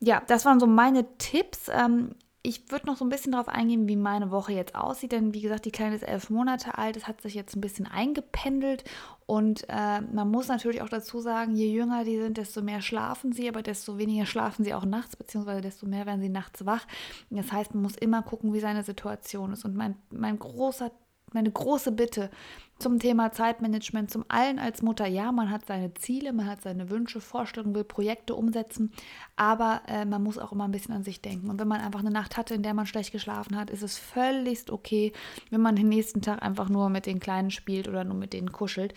Ja, 0.00 0.22
das 0.26 0.44
waren 0.44 0.60
so 0.60 0.66
meine 0.66 1.06
Tipps. 1.16 1.68
Ähm, 1.68 2.10
ich 2.42 2.70
würde 2.70 2.86
noch 2.86 2.96
so 2.96 3.04
ein 3.04 3.08
bisschen 3.08 3.32
darauf 3.32 3.48
eingehen, 3.48 3.88
wie 3.88 3.96
meine 3.96 4.30
Woche 4.30 4.52
jetzt 4.52 4.74
aussieht, 4.74 5.12
denn 5.12 5.34
wie 5.34 5.40
gesagt, 5.40 5.64
die 5.64 5.72
Kleine 5.72 5.96
ist 5.96 6.02
elf 6.02 6.30
Monate 6.30 6.78
alt, 6.78 6.96
es 6.96 7.08
hat 7.08 7.20
sich 7.20 7.34
jetzt 7.34 7.56
ein 7.56 7.60
bisschen 7.60 7.86
eingependelt 7.86 8.84
und 9.26 9.64
äh, 9.68 10.00
man 10.00 10.30
muss 10.30 10.48
natürlich 10.48 10.80
auch 10.80 10.88
dazu 10.88 11.20
sagen, 11.20 11.54
je 11.54 11.70
jünger 11.70 12.04
die 12.04 12.18
sind, 12.18 12.38
desto 12.38 12.62
mehr 12.62 12.80
schlafen 12.80 13.32
sie, 13.32 13.48
aber 13.48 13.62
desto 13.62 13.98
weniger 13.98 14.24
schlafen 14.24 14.64
sie 14.64 14.72
auch 14.72 14.86
nachts, 14.86 15.16
beziehungsweise 15.16 15.60
desto 15.60 15.86
mehr 15.86 16.06
werden 16.06 16.22
sie 16.22 16.30
nachts 16.30 16.64
wach. 16.64 16.86
Das 17.28 17.52
heißt, 17.52 17.74
man 17.74 17.82
muss 17.82 17.96
immer 17.96 18.22
gucken, 18.22 18.54
wie 18.54 18.60
seine 18.60 18.84
Situation 18.84 19.52
ist. 19.52 19.66
Und 19.66 19.76
mein, 19.76 19.96
mein 20.10 20.38
großer 20.38 20.90
meine 21.32 21.50
große 21.50 21.92
Bitte 21.92 22.30
zum 22.78 23.00
Thema 23.00 23.32
Zeitmanagement, 23.32 24.10
zum 24.10 24.24
allen 24.28 24.58
als 24.58 24.82
Mutter. 24.82 25.06
Ja, 25.06 25.32
man 25.32 25.50
hat 25.50 25.66
seine 25.66 25.94
Ziele, 25.94 26.32
man 26.32 26.46
hat 26.46 26.62
seine 26.62 26.90
Wünsche, 26.90 27.20
Vorstellungen, 27.20 27.74
will 27.74 27.84
Projekte 27.84 28.34
umsetzen, 28.34 28.92
aber 29.36 29.82
äh, 29.88 30.04
man 30.04 30.22
muss 30.22 30.38
auch 30.38 30.52
immer 30.52 30.64
ein 30.64 30.70
bisschen 30.70 30.94
an 30.94 31.02
sich 31.02 31.20
denken. 31.20 31.50
Und 31.50 31.58
wenn 31.58 31.68
man 31.68 31.80
einfach 31.80 32.00
eine 32.00 32.10
Nacht 32.10 32.36
hatte, 32.36 32.54
in 32.54 32.62
der 32.62 32.74
man 32.74 32.86
schlecht 32.86 33.12
geschlafen 33.12 33.56
hat, 33.56 33.70
ist 33.70 33.82
es 33.82 33.98
völlig 33.98 34.70
okay, 34.70 35.12
wenn 35.50 35.60
man 35.60 35.76
den 35.76 35.88
nächsten 35.88 36.22
Tag 36.22 36.42
einfach 36.42 36.68
nur 36.68 36.88
mit 36.88 37.06
den 37.06 37.20
Kleinen 37.20 37.50
spielt 37.50 37.88
oder 37.88 38.04
nur 38.04 38.16
mit 38.16 38.32
denen 38.32 38.52
kuschelt. 38.52 38.94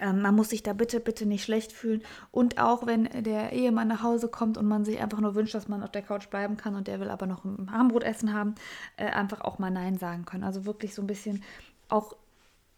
Ähm, 0.00 0.22
man 0.22 0.34
muss 0.34 0.50
sich 0.50 0.62
da 0.62 0.72
bitte, 0.72 1.00
bitte 1.00 1.26
nicht 1.26 1.44
schlecht 1.44 1.72
fühlen. 1.72 2.02
Und 2.30 2.58
auch 2.58 2.86
wenn 2.86 3.04
der 3.22 3.52
Ehemann 3.52 3.88
nach 3.88 4.02
Hause 4.02 4.28
kommt 4.28 4.58
und 4.58 4.66
man 4.66 4.84
sich 4.84 5.00
einfach 5.00 5.20
nur 5.20 5.34
wünscht, 5.34 5.54
dass 5.54 5.68
man 5.68 5.82
auf 5.82 5.90
der 5.90 6.02
Couch 6.02 6.28
bleiben 6.30 6.56
kann 6.56 6.74
und 6.74 6.88
der 6.88 7.00
will 7.00 7.10
aber 7.10 7.26
noch 7.26 7.44
ein 7.44 7.68
Armbrot 7.68 8.02
essen 8.02 8.32
haben, 8.32 8.54
äh, 8.96 9.06
einfach 9.06 9.40
auch 9.40 9.58
mal 9.58 9.70
Nein 9.70 9.98
sagen 9.98 10.24
können. 10.24 10.44
Also 10.44 10.64
wirklich 10.64 10.94
so 10.94 11.02
ein 11.02 11.06
bisschen 11.06 11.42
auch 11.88 12.16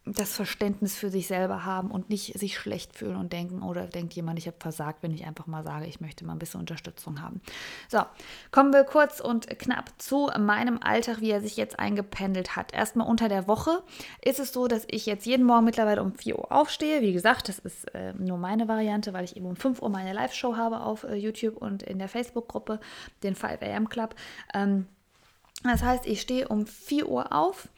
das 0.07 0.33
Verständnis 0.33 0.95
für 0.95 1.11
sich 1.11 1.27
selber 1.27 1.65
haben 1.65 1.91
und 1.91 2.11
nicht 2.11 2.39
sich 2.39 2.57
schlecht 2.57 2.95
fühlen 2.95 3.17
und 3.17 3.33
denken, 3.33 3.63
oder 3.63 3.87
denkt 3.87 4.15
jemand, 4.15 4.39
ich 4.39 4.47
habe 4.47 4.57
versagt, 4.61 5.03
wenn 5.03 5.13
ich 5.13 5.27
einfach 5.27 5.49
mal 5.49 5.65
sage, 5.65 5.87
ich 5.87 6.01
möchte 6.01 6.25
mal 6.25 6.35
ein 6.35 6.39
bisschen 6.39 6.61
Unterstützung 6.61 7.21
haben. 7.21 7.41
So, 7.89 8.03
kommen 8.53 8.73
wir 8.73 8.85
kurz 8.85 9.19
und 9.19 9.49
knapp 9.59 9.91
zu 9.99 10.31
meinem 10.39 10.79
Alltag, 10.81 11.21
wie 11.21 11.31
er 11.31 11.41
sich 11.41 11.57
jetzt 11.57 11.81
eingependelt 11.81 12.55
hat. 12.55 12.73
Erstmal 12.73 13.09
unter 13.09 13.29
der 13.29 13.49
Woche 13.49 13.83
ist 14.25 14.39
es 14.39 14.53
so, 14.53 14.69
dass 14.69 14.85
ich 14.89 15.07
jetzt 15.07 15.27
jeden 15.27 15.45
Morgen 15.45 15.65
mittlerweile 15.65 16.03
um 16.03 16.15
4 16.15 16.39
Uhr 16.39 16.53
aufstehe. 16.53 17.03
Wie 17.03 17.13
gesagt, 17.13 17.49
das 17.49 17.59
ist 17.59 17.93
äh, 17.93 18.13
nur 18.15 18.39
meine 18.39 18.69
Variante, 18.69 19.13
weil 19.13 19.25
ich 19.25 19.37
eben 19.37 19.47
um 19.47 19.57
5 19.57 19.83
Uhr 19.83 19.89
meine 19.89 20.13
Live-Show 20.13 20.57
habe 20.57 20.81
auf 20.81 21.03
äh, 21.03 21.17
YouTube 21.17 21.57
und 21.57 21.83
in 21.83 21.99
der 21.99 22.09
Facebook-Gruppe, 22.09 22.79
den 23.25 23.35
5 23.35 23.61
AM 23.61 23.89
Club. 23.89 24.15
Ähm, 24.55 24.87
das 25.65 25.83
heißt, 25.83 26.07
ich 26.07 26.21
stehe 26.21 26.47
um 26.47 26.67
4 26.67 27.09
Uhr 27.09 27.33
auf 27.33 27.69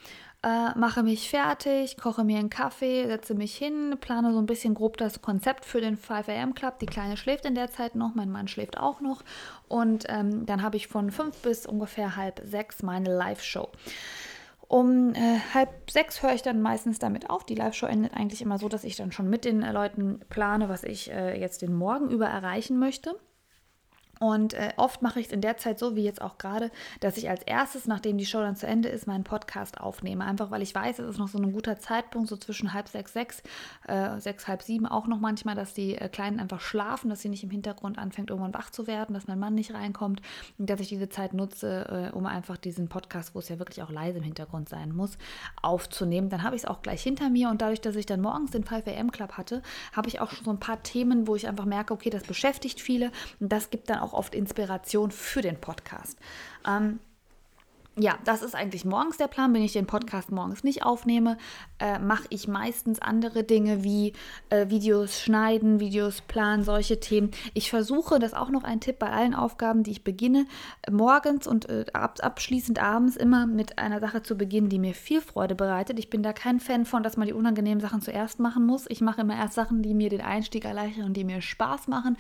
äh, 0.43 0.79
mache 0.79 1.03
mich 1.03 1.29
fertig, 1.29 1.97
koche 1.97 2.23
mir 2.23 2.39
einen 2.39 2.51
Kaffee, 2.51 3.07
setze 3.07 3.35
mich 3.35 3.57
hin, 3.57 3.97
plane 4.01 4.33
so 4.33 4.39
ein 4.39 4.47
bisschen 4.47 4.75
grob 4.75 4.97
das 4.97 5.21
Konzept 5.21 5.65
für 5.65 5.81
den 5.81 5.97
5 5.97 6.29
am 6.29 6.55
Club. 6.55 6.79
Die 6.79 6.87
Kleine 6.87 7.17
schläft 7.17 7.45
in 7.45 7.57
der 7.57 7.71
Zeit 7.71 7.97
noch, 7.97 8.15
mein 8.15 8.31
Mann 8.31 8.47
schläft 8.47 8.79
auch 8.79 9.01
noch. 9.01 9.23
Und 9.67 10.05
ähm, 10.09 10.47
dann 10.47 10.63
habe 10.63 10.77
ich 10.77 10.87
von 10.87 11.11
fünf 11.11 11.37
bis 11.43 11.67
ungefähr 11.67 12.15
halb 12.15 12.41
sechs 12.45 12.83
meine 12.83 13.15
Live-Show. 13.17 13.69
Um 14.69 15.15
äh, 15.15 15.41
halb 15.55 15.91
sechs 15.91 16.23
höre 16.23 16.35
ich 16.35 16.43
dann 16.43 16.61
meistens 16.61 16.99
damit 16.99 17.31
auf. 17.31 17.45
Die 17.45 17.55
Live-Show 17.55 17.87
endet 17.87 18.15
eigentlich 18.15 18.43
immer 18.43 18.59
so, 18.59 18.69
dass 18.69 18.85
ich 18.85 18.97
dann 18.97 19.11
schon 19.11 19.29
mit 19.29 19.45
den 19.45 19.63
äh, 19.63 19.73
Leuten 19.73 20.21
plane, 20.29 20.69
was 20.69 20.85
ich 20.85 21.11
äh, 21.11 21.41
jetzt 21.41 21.63
den 21.63 21.75
Morgen 21.75 22.11
über 22.11 22.27
erreichen 22.27 22.79
möchte. 22.79 23.19
Und 24.21 24.55
äh, 24.55 24.73
oft 24.77 25.03
mache 25.03 25.21
ich 25.21 25.27
es 25.27 25.33
in 25.33 25.41
der 25.41 25.57
Zeit 25.57 25.79
so, 25.79 25.97
wie 25.97 26.03
jetzt 26.03 26.21
auch 26.21 26.39
gerade, 26.39 26.71
dass 27.01 27.17
ich 27.17 27.31
als 27.31 27.43
erstes, 27.43 27.87
nachdem 27.87 28.19
die 28.19 28.27
Show 28.27 28.41
dann 28.41 28.57
zu 28.57 28.67
Ende 28.67 28.89
ist, 28.89 29.07
meinen 29.07 29.25
Podcast 29.25 29.81
aufnehme. 29.81 30.25
Einfach 30.25 30.51
weil 30.51 30.63
ich 30.63 30.75
weiß, 30.75 30.99
es 30.99 31.11
ist 31.11 31.19
noch 31.19 31.29
so 31.29 31.39
ein 31.39 31.53
guter 31.53 31.79
Zeitpunkt, 31.79 32.29
so 32.29 32.37
zwischen 32.37 32.73
halb 32.73 32.89
sechs, 32.89 33.13
sechs, 33.13 33.43
äh, 33.87 34.19
sechs, 34.21 34.49
halb 34.49 34.63
sieben 34.63 34.87
auch 34.87 35.07
noch 35.07 35.21
manchmal, 35.21 35.55
dass 35.55 35.75
die 35.75 35.97
äh, 35.97 36.09
Kleinen 36.09 36.41
einfach 36.41 36.61
schlafen, 36.61 37.11
dass 37.11 37.23
sie 37.23 37.29
nicht 37.29 37.45
im 37.45 37.51
Hintergrund 37.51 37.99
anfängt, 37.99 38.31
irgendwann 38.31 38.55
wach 38.55 38.71
zu 38.71 38.87
werden, 38.87 39.15
dass 39.15 39.27
mein 39.27 39.39
Mann 39.39 39.55
nicht 39.55 39.75
reinkommt 39.75 40.21
und 40.59 40.69
dass 40.69 40.81
ich 40.81 40.89
diese 40.89 41.09
Zeit 41.09 41.33
nutze, 41.35 42.11
äh, 42.13 42.17
um 42.17 42.27
einfach 42.27 42.57
diesen 42.57 42.89
Podcast, 42.89 43.35
wo 43.35 43.39
es 43.39 43.49
ja 43.49 43.59
wirklich 43.59 43.83
auch 43.83 43.91
leise 43.91 44.19
im 44.19 44.25
Hintergrund 44.25 44.69
sein 44.69 44.95
muss, 44.95 45.19
aufzunehmen. 45.63 46.29
Dann 46.29 46.43
habe 46.43 46.57
ich 46.57 46.63
es 46.63 46.69
auch 46.69 46.83
gleich 46.83 47.03
hinter 47.03 47.31
mir 47.31 47.51
und 47.51 47.63
dadurch, 47.63 47.81
dass 47.81 47.97
ich 47.97 48.07
dann 48.07 48.21
morgens 48.21 48.51
den 48.51 48.65
5 48.65 48.87
AM 48.87 49.13
Club 49.13 49.33
hatte, 49.33 49.63
habe 49.93 50.09
ich 50.09 50.21
auch 50.21 50.31
schon 50.31 50.45
so 50.45 50.51
ein 50.51 50.61
paar 50.61 50.83
Themen, 50.83 51.27
wo 51.27 51.37
ich 51.37 51.49
einfach 51.49 51.65
merke, 51.65 51.95
okay, 51.95 52.11
das 52.11 52.25
beschäftigt 52.25 52.81
viele 52.81 53.11
und 53.41 53.53
das 53.53 53.71
gibt 53.71 53.91
dann 53.91 53.99
auch 53.99 54.08
auch 54.09 54.13
oft 54.15 54.35
Inspiration 54.35 55.11
für 55.11 55.43
den 55.43 55.61
Podcast. 55.61 56.19
Ähm, 56.67 57.01
ja, 57.97 58.17
das 58.25 58.43
ist 58.43 58.55
eigentlich 58.55 58.85
morgens 58.85 59.17
der 59.17 59.27
Plan. 59.27 59.53
Wenn 59.53 59.63
ich 59.63 59.73
den 59.73 59.87
Podcast 59.87 60.31
morgens 60.31 60.63
nicht 60.63 60.85
aufnehme, 60.85 61.37
äh, 61.81 61.99
mache 61.99 62.25
ich 62.31 62.49
meistens 62.49 63.01
andere 63.01 63.45
Dinge 63.45 63.83
wie 63.83 64.13
äh, 64.51 64.69
Videos 64.69 65.21
schneiden, 65.21 65.81
Videos 65.81 66.21
planen, 66.21 66.63
solche 66.63 67.01
Themen. 67.01 67.31
Ich 67.55 67.71
versuche, 67.71 68.19
das 68.19 68.33
ist 68.33 68.39
auch 68.39 68.51
noch 68.51 68.65
ein 68.65 68.81
Tipp 68.81 68.99
bei 68.99 69.11
allen 69.11 69.35
Aufgaben, 69.35 69.83
die 69.83 69.91
ich 69.91 70.05
beginne, 70.05 70.47
morgens 70.91 71.47
und 71.47 71.69
äh, 71.69 71.87
ab, 71.93 72.19
abschließend 72.23 72.81
abends 72.81 73.17
immer 73.17 73.47
mit 73.47 73.79
einer 73.79 74.01
Sache 74.01 74.23
zu 74.23 74.37
beginnen, 74.37 74.69
die 74.69 74.79
mir 74.79 74.95
viel 74.95 75.21
Freude 75.21 75.55
bereitet. 75.55 75.99
Ich 75.99 76.11
bin 76.11 76.23
da 76.23 76.33
kein 76.33 76.61
Fan 76.61 76.85
von, 76.85 77.03
dass 77.03 77.17
man 77.17 77.27
die 77.27 77.35
unangenehmen 77.35 77.81
Sachen 77.81 78.01
zuerst 78.01 78.39
machen 78.39 78.65
muss. 78.65 78.87
Ich 78.89 79.01
mache 79.01 79.23
immer 79.23 79.37
erst 79.37 79.55
Sachen, 79.55 79.83
die 79.83 79.95
mir 79.95 80.09
den 80.09 80.21
Einstieg 80.21 80.65
erleichtern 80.65 81.07
und 81.07 81.17
die 81.17 81.25
mir 81.25 81.41
Spaß 81.41 81.89
machen. 81.89 82.17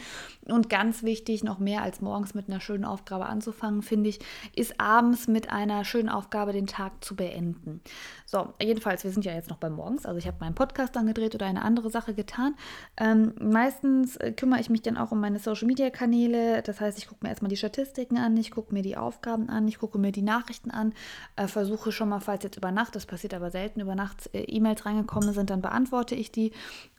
Und 0.46 0.68
ganz 0.68 1.02
wichtig, 1.02 1.44
noch 1.44 1.58
mehr 1.58 1.82
als 1.82 2.00
morgens 2.00 2.34
mit 2.34 2.48
einer 2.48 2.60
schönen 2.60 2.84
Aufgabe 2.84 3.26
anzufangen, 3.26 3.82
finde 3.82 4.10
ich, 4.10 4.18
ist 4.54 4.80
abends 4.80 5.28
mit 5.28 5.50
einer 5.50 5.68
einer 5.70 5.84
schönen 5.84 6.08
Aufgabe 6.08 6.52
den 6.52 6.66
Tag 6.66 7.04
zu 7.04 7.14
beenden. 7.14 7.80
So, 8.26 8.52
jedenfalls, 8.60 9.04
wir 9.04 9.10
sind 9.10 9.24
ja 9.24 9.32
jetzt 9.32 9.47
noch 9.48 9.58
bei 9.58 9.70
morgens. 9.70 10.06
Also 10.06 10.18
ich 10.18 10.26
habe 10.26 10.36
meinen 10.40 10.54
Podcast 10.54 10.96
angedreht 10.96 11.34
oder 11.34 11.46
eine 11.46 11.62
andere 11.62 11.90
Sache 11.90 12.14
getan. 12.14 12.54
Ähm, 12.96 13.34
meistens 13.40 14.16
äh, 14.16 14.32
kümmere 14.32 14.60
ich 14.60 14.70
mich 14.70 14.82
dann 14.82 14.96
auch 14.96 15.12
um 15.12 15.20
meine 15.20 15.38
Social-Media-Kanäle. 15.38 16.62
Das 16.62 16.80
heißt, 16.80 16.98
ich 16.98 17.08
gucke 17.08 17.24
mir 17.24 17.30
erstmal 17.30 17.48
die 17.48 17.56
Statistiken 17.56 18.18
an, 18.18 18.36
ich 18.36 18.50
gucke 18.50 18.72
mir 18.72 18.82
die 18.82 18.96
Aufgaben 18.96 19.48
an, 19.48 19.68
ich 19.68 19.78
gucke 19.78 19.98
mir 19.98 20.12
die 20.12 20.22
Nachrichten 20.22 20.70
an, 20.70 20.92
äh, 21.36 21.46
versuche 21.46 21.92
schon 21.92 22.08
mal, 22.08 22.20
falls 22.20 22.44
jetzt 22.44 22.56
über 22.56 22.70
Nacht, 22.70 22.94
das 22.94 23.06
passiert 23.06 23.34
aber 23.34 23.50
selten, 23.50 23.80
über 23.80 23.94
Nacht 23.94 24.30
äh, 24.32 24.42
E-Mails 24.42 24.86
reingekommen 24.86 25.32
sind, 25.32 25.50
dann 25.50 25.62
beantworte 25.62 26.14
ich 26.14 26.30
die. 26.32 26.52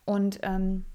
Und 0.05 0.39
ähm, 0.43 0.85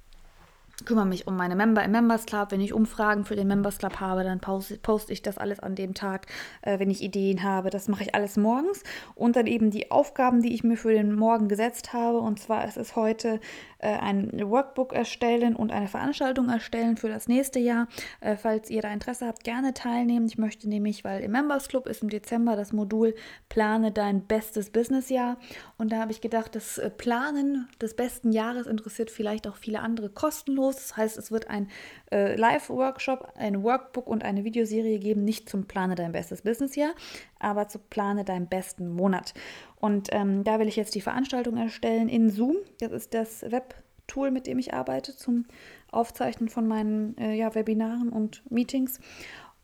kümmere 0.84 1.06
mich 1.06 1.26
um 1.26 1.36
meine 1.36 1.54
Member 1.54 1.84
im 1.84 1.92
Members 1.92 2.26
Club. 2.26 2.50
Wenn 2.50 2.60
ich 2.60 2.72
Umfragen 2.72 3.24
für 3.24 3.36
den 3.36 3.46
Members 3.46 3.78
Club 3.78 4.00
habe, 4.00 4.24
dann 4.24 4.40
poste, 4.40 4.76
poste 4.78 5.12
ich 5.12 5.22
das 5.22 5.38
alles 5.38 5.60
an 5.60 5.76
dem 5.76 5.94
Tag. 5.94 6.26
Äh, 6.62 6.78
wenn 6.78 6.90
ich 6.90 7.02
Ideen 7.02 7.42
habe, 7.42 7.70
das 7.70 7.88
mache 7.88 8.02
ich 8.02 8.14
alles 8.14 8.36
morgens. 8.36 8.82
Und 9.14 9.36
dann 9.36 9.46
eben 9.46 9.70
die 9.70 9.90
Aufgaben, 9.90 10.42
die 10.42 10.52
ich 10.52 10.64
mir 10.64 10.76
für 10.76 10.92
den 10.92 11.14
Morgen 11.14 11.48
gesetzt 11.48 11.92
habe. 11.92 12.18
Und 12.18 12.40
zwar 12.40 12.66
ist 12.66 12.76
es 12.76 12.96
heute 12.96 13.40
äh, 13.78 13.88
ein 13.88 14.32
Workbook 14.32 14.92
erstellen 14.92 15.54
und 15.54 15.70
eine 15.70 15.88
Veranstaltung 15.88 16.48
erstellen 16.48 16.96
für 16.96 17.08
das 17.08 17.28
nächste 17.28 17.60
Jahr. 17.60 17.86
Äh, 18.20 18.36
falls 18.36 18.68
ihr 18.68 18.82
da 18.82 18.92
Interesse 18.92 19.26
habt, 19.26 19.44
gerne 19.44 19.74
teilnehmen. 19.74 20.26
Ich 20.26 20.38
möchte 20.38 20.68
nämlich, 20.68 21.04
weil 21.04 21.22
im 21.22 21.30
Members 21.30 21.68
Club 21.68 21.86
ist 21.86 22.02
im 22.02 22.10
Dezember 22.10 22.56
das 22.56 22.72
Modul 22.72 23.14
Plane 23.48 23.92
dein 23.92 24.26
bestes 24.26 24.70
Businessjahr. 24.70 25.38
Und 25.78 25.92
da 25.92 26.00
habe 26.00 26.10
ich 26.10 26.20
gedacht, 26.20 26.56
das 26.56 26.78
äh, 26.78 26.90
Planen 26.90 27.68
des 27.80 27.94
besten 27.94 28.32
Jahres 28.32 28.66
interessiert 28.66 29.12
vielleicht 29.12 29.46
auch 29.46 29.56
viele 29.56 29.80
andere 29.80 30.08
kostenlos 30.08 30.63
kostenlos. 30.64 30.76
Das 30.76 30.96
heißt, 30.96 31.18
es 31.18 31.30
wird 31.30 31.48
ein 31.48 31.68
äh, 32.10 32.36
Live-Workshop, 32.36 33.32
ein 33.36 33.62
Workbook 33.62 34.06
und 34.06 34.24
eine 34.24 34.44
Videoserie 34.44 34.98
geben, 34.98 35.24
nicht 35.24 35.48
zum 35.48 35.66
Plane 35.66 35.94
dein 35.94 36.12
bestes 36.12 36.42
Businessjahr, 36.42 36.94
aber 37.38 37.68
zum 37.68 37.82
Plane 37.90 38.24
deinen 38.24 38.48
besten 38.48 38.88
Monat. 38.88 39.34
Und 39.80 40.08
ähm, 40.12 40.44
da 40.44 40.58
will 40.58 40.68
ich 40.68 40.76
jetzt 40.76 40.94
die 40.94 41.00
Veranstaltung 41.00 41.56
erstellen 41.56 42.08
in 42.08 42.30
Zoom. 42.30 42.56
Das 42.80 42.92
ist 42.92 43.14
das 43.14 43.42
Web-Tool, 43.42 44.30
mit 44.30 44.46
dem 44.46 44.58
ich 44.58 44.72
arbeite 44.74 45.16
zum 45.16 45.46
Aufzeichnen 45.90 46.48
von 46.48 46.66
meinen 46.66 47.16
äh, 47.18 47.34
ja, 47.34 47.54
Webinaren 47.54 48.10
und 48.10 48.42
Meetings. 48.50 49.00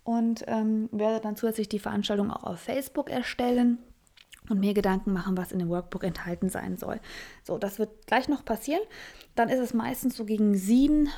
Und 0.03 0.45
ähm, 0.49 0.89
werde 0.93 1.21
dann 1.21 1.37
zusätzlich 1.37 1.69
die 1.69 1.79
Veranstaltung 1.79 2.31
auch 2.31 2.45
auf 2.45 2.59
Facebook 2.59 3.11
erstellen 3.11 3.79
und 4.51 4.61
mir 4.61 4.75
Gedanken 4.75 5.13
machen, 5.13 5.37
was 5.37 5.53
in 5.53 5.59
dem 5.59 5.69
Workbook 5.69 6.05
enthalten 6.05 6.49
sein 6.49 6.77
soll. 6.77 7.01
So, 7.45 7.59
das 7.59 7.79
wird 7.79 8.07
gleich 8.07 8.29
noch 8.29 8.45
passieren. 8.45 8.83
Dann 9.35 9.49
ist 9.49 9.61
es 9.61 9.75
meistens 9.75 10.17
so 10.17 10.25
gegen 10.25 10.57
sieben, 10.57 11.09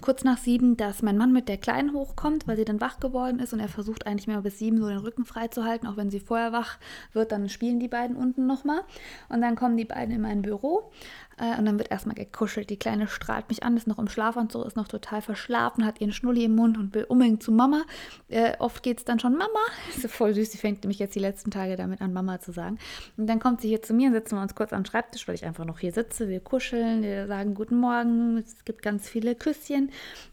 kurz 0.00 0.24
nach 0.24 0.38
sieben, 0.38 0.76
dass 0.76 1.02
mein 1.02 1.18
Mann 1.18 1.32
mit 1.32 1.48
der 1.48 1.56
Kleinen 1.56 1.92
hochkommt, 1.92 2.46
weil 2.46 2.56
sie 2.56 2.64
dann 2.64 2.80
wach 2.80 3.00
geworden 3.00 3.40
ist 3.40 3.52
und 3.52 3.60
er 3.60 3.68
versucht 3.68 4.06
eigentlich 4.06 4.26
mehr 4.26 4.40
bis 4.40 4.58
sieben 4.58 4.78
so 4.78 4.88
den 4.88 4.98
Rücken 4.98 5.24
frei 5.24 5.48
zu 5.48 5.64
halten, 5.64 5.86
auch 5.86 5.96
wenn 5.96 6.10
sie 6.10 6.20
vorher 6.20 6.52
wach 6.52 6.78
wird, 7.12 7.32
dann 7.32 7.48
spielen 7.48 7.80
die 7.80 7.88
beiden 7.88 8.16
unten 8.16 8.46
nochmal 8.46 8.82
und 9.28 9.40
dann 9.40 9.56
kommen 9.56 9.76
die 9.76 9.84
beiden 9.84 10.14
in 10.14 10.20
mein 10.20 10.42
Büro 10.42 10.90
äh, 11.38 11.58
und 11.58 11.64
dann 11.64 11.78
wird 11.78 11.90
erstmal 11.90 12.14
gekuschelt. 12.14 12.70
Die 12.70 12.78
Kleine 12.78 13.08
strahlt 13.08 13.48
mich 13.48 13.62
an, 13.62 13.76
ist 13.76 13.86
noch 13.86 13.98
im 13.98 14.08
Schlafanzug, 14.08 14.66
ist 14.66 14.76
noch 14.76 14.88
total 14.88 15.22
verschlafen, 15.22 15.84
hat 15.84 16.00
ihren 16.00 16.12
Schnulli 16.12 16.44
im 16.44 16.54
Mund 16.54 16.78
und 16.78 16.94
will 16.94 17.04
unbedingt 17.04 17.42
zu 17.42 17.52
Mama. 17.52 17.82
Äh, 18.28 18.54
oft 18.58 18.82
geht 18.82 18.98
es 18.98 19.04
dann 19.04 19.18
schon 19.18 19.32
Mama. 19.32 19.60
Ist 19.96 20.06
voll 20.08 20.34
süß, 20.34 20.52
sie 20.52 20.58
fängt 20.58 20.82
nämlich 20.82 20.98
jetzt 20.98 21.14
die 21.14 21.20
letzten 21.20 21.50
Tage 21.50 21.76
damit 21.76 22.00
an, 22.00 22.12
Mama 22.12 22.40
zu 22.40 22.52
sagen. 22.52 22.78
Und 23.16 23.26
dann 23.26 23.40
kommt 23.40 23.60
sie 23.60 23.68
hier 23.68 23.82
zu 23.82 23.94
mir 23.94 24.08
und 24.08 24.14
sitzen 24.14 24.36
wir 24.36 24.42
uns 24.42 24.54
kurz 24.54 24.72
am 24.72 24.84
Schreibtisch, 24.84 25.26
weil 25.28 25.34
ich 25.34 25.44
einfach 25.44 25.64
noch 25.64 25.78
hier 25.78 25.92
sitze. 25.92 26.28
Wir 26.28 26.40
kuscheln, 26.40 27.02
wir 27.02 27.26
sagen 27.26 27.54
Guten 27.54 27.78
Morgen, 27.78 28.38
es 28.38 28.64
gibt 28.64 28.82
ganz 28.82 29.08
viele 29.08 29.34
Küsschen. 29.34 29.90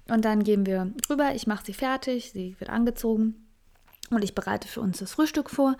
Und 0.09 0.25
dann 0.25 0.43
gehen 0.43 0.65
wir 0.65 0.91
rüber, 1.09 1.33
ich 1.35 1.47
mache 1.47 1.65
sie 1.65 1.74
fertig, 1.74 2.31
sie 2.31 2.55
wird 2.59 2.69
angezogen 2.69 3.45
und 4.12 4.24
ich 4.24 4.35
bereite 4.35 4.67
für 4.67 4.81
uns 4.81 5.00
das 5.00 5.12
Frühstück 5.13 5.50
vor. 5.50 5.75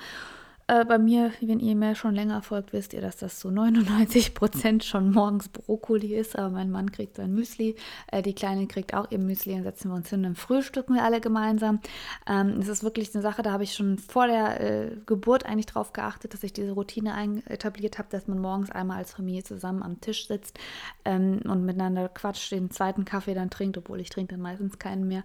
Äh, 0.68 0.84
bei 0.84 0.98
mir, 0.98 1.32
wenn 1.42 1.60
ihr 1.60 1.76
mir 1.76 1.94
schon 1.94 2.16
länger 2.16 2.42
folgt, 2.42 2.74
wisst 2.74 2.94
ihr, 2.94 3.02
dass 3.02 3.18
das 3.18 3.40
so 3.40 3.52
99 3.52 4.34
Prozent 4.34 4.84
schon 4.84 5.12
morgens 5.12 5.48
Brokkoli 5.48 6.16
ist. 6.16 6.36
Aber 6.36 6.50
mein 6.50 6.72
Mann 6.72 6.92
kriegt 6.92 7.18
sein 7.18 7.36
Müsli, 7.36 7.76
äh, 8.12 8.24
die 8.24 8.34
Kleine 8.34 8.66
kriegt 8.66 8.96
auch 8.96 9.12
ihr 9.12 9.20
Müsli. 9.20 9.54
Dann 9.54 9.64
setzen 9.64 9.92
wir 9.92 9.96
uns 9.96 10.10
hin 10.10 10.26
und 10.26 10.40
frühstücken 10.40 10.96
wir 10.96 11.04
alle 11.04 11.22
gemeinsam. 11.22 11.82
Ähm, 12.26 12.58
es 12.60 12.68
ist 12.68 12.84
wirklich 12.84 13.14
eine 13.14 13.22
Sache, 13.22 13.44
da 13.44 13.52
habe 13.52 13.64
ich 13.64 13.76
schon 13.76 14.00
vor 14.00 14.26
der 14.26 14.60
äh, 14.60 14.98
Geburt 15.06 15.46
eigentlich 15.46 15.68
darauf 15.68 15.94
geachtet, 15.94 16.34
dass 16.34 16.42
ich 16.42 16.54
diese 16.54 16.72
Routine 16.72 17.14
etabliert 17.46 18.00
habe, 18.00 18.10
dass 18.10 18.28
man 18.28 18.40
morgens 18.40 18.72
einmal 18.72 18.98
als 18.98 19.14
Familie 19.14 19.44
zusammen 19.44 19.84
am 19.84 20.02
Tisch 20.02 20.28
sitzt 20.28 20.58
ähm, 21.04 21.42
und 21.44 21.64
miteinander 21.64 22.10
quatscht, 22.10 22.52
den 22.52 22.72
zweiten 22.72 23.06
Kaffee 23.06 23.36
dann 23.36 23.52
trinkt, 23.52 23.78
obwohl 23.78 24.00
ich 24.00 24.10
trinke 24.10 24.34
dann 24.34 24.42
meistens 24.42 24.80
keinen 24.80 25.08
mehr 25.08 25.24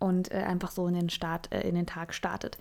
und 0.00 0.32
äh, 0.32 0.38
einfach 0.38 0.72
so 0.72 0.88
in 0.88 0.94
den 0.94 1.08
Start, 1.08 1.52
äh, 1.52 1.60
in 1.68 1.76
den 1.76 1.86
Tag 1.86 2.14
startet. 2.14 2.58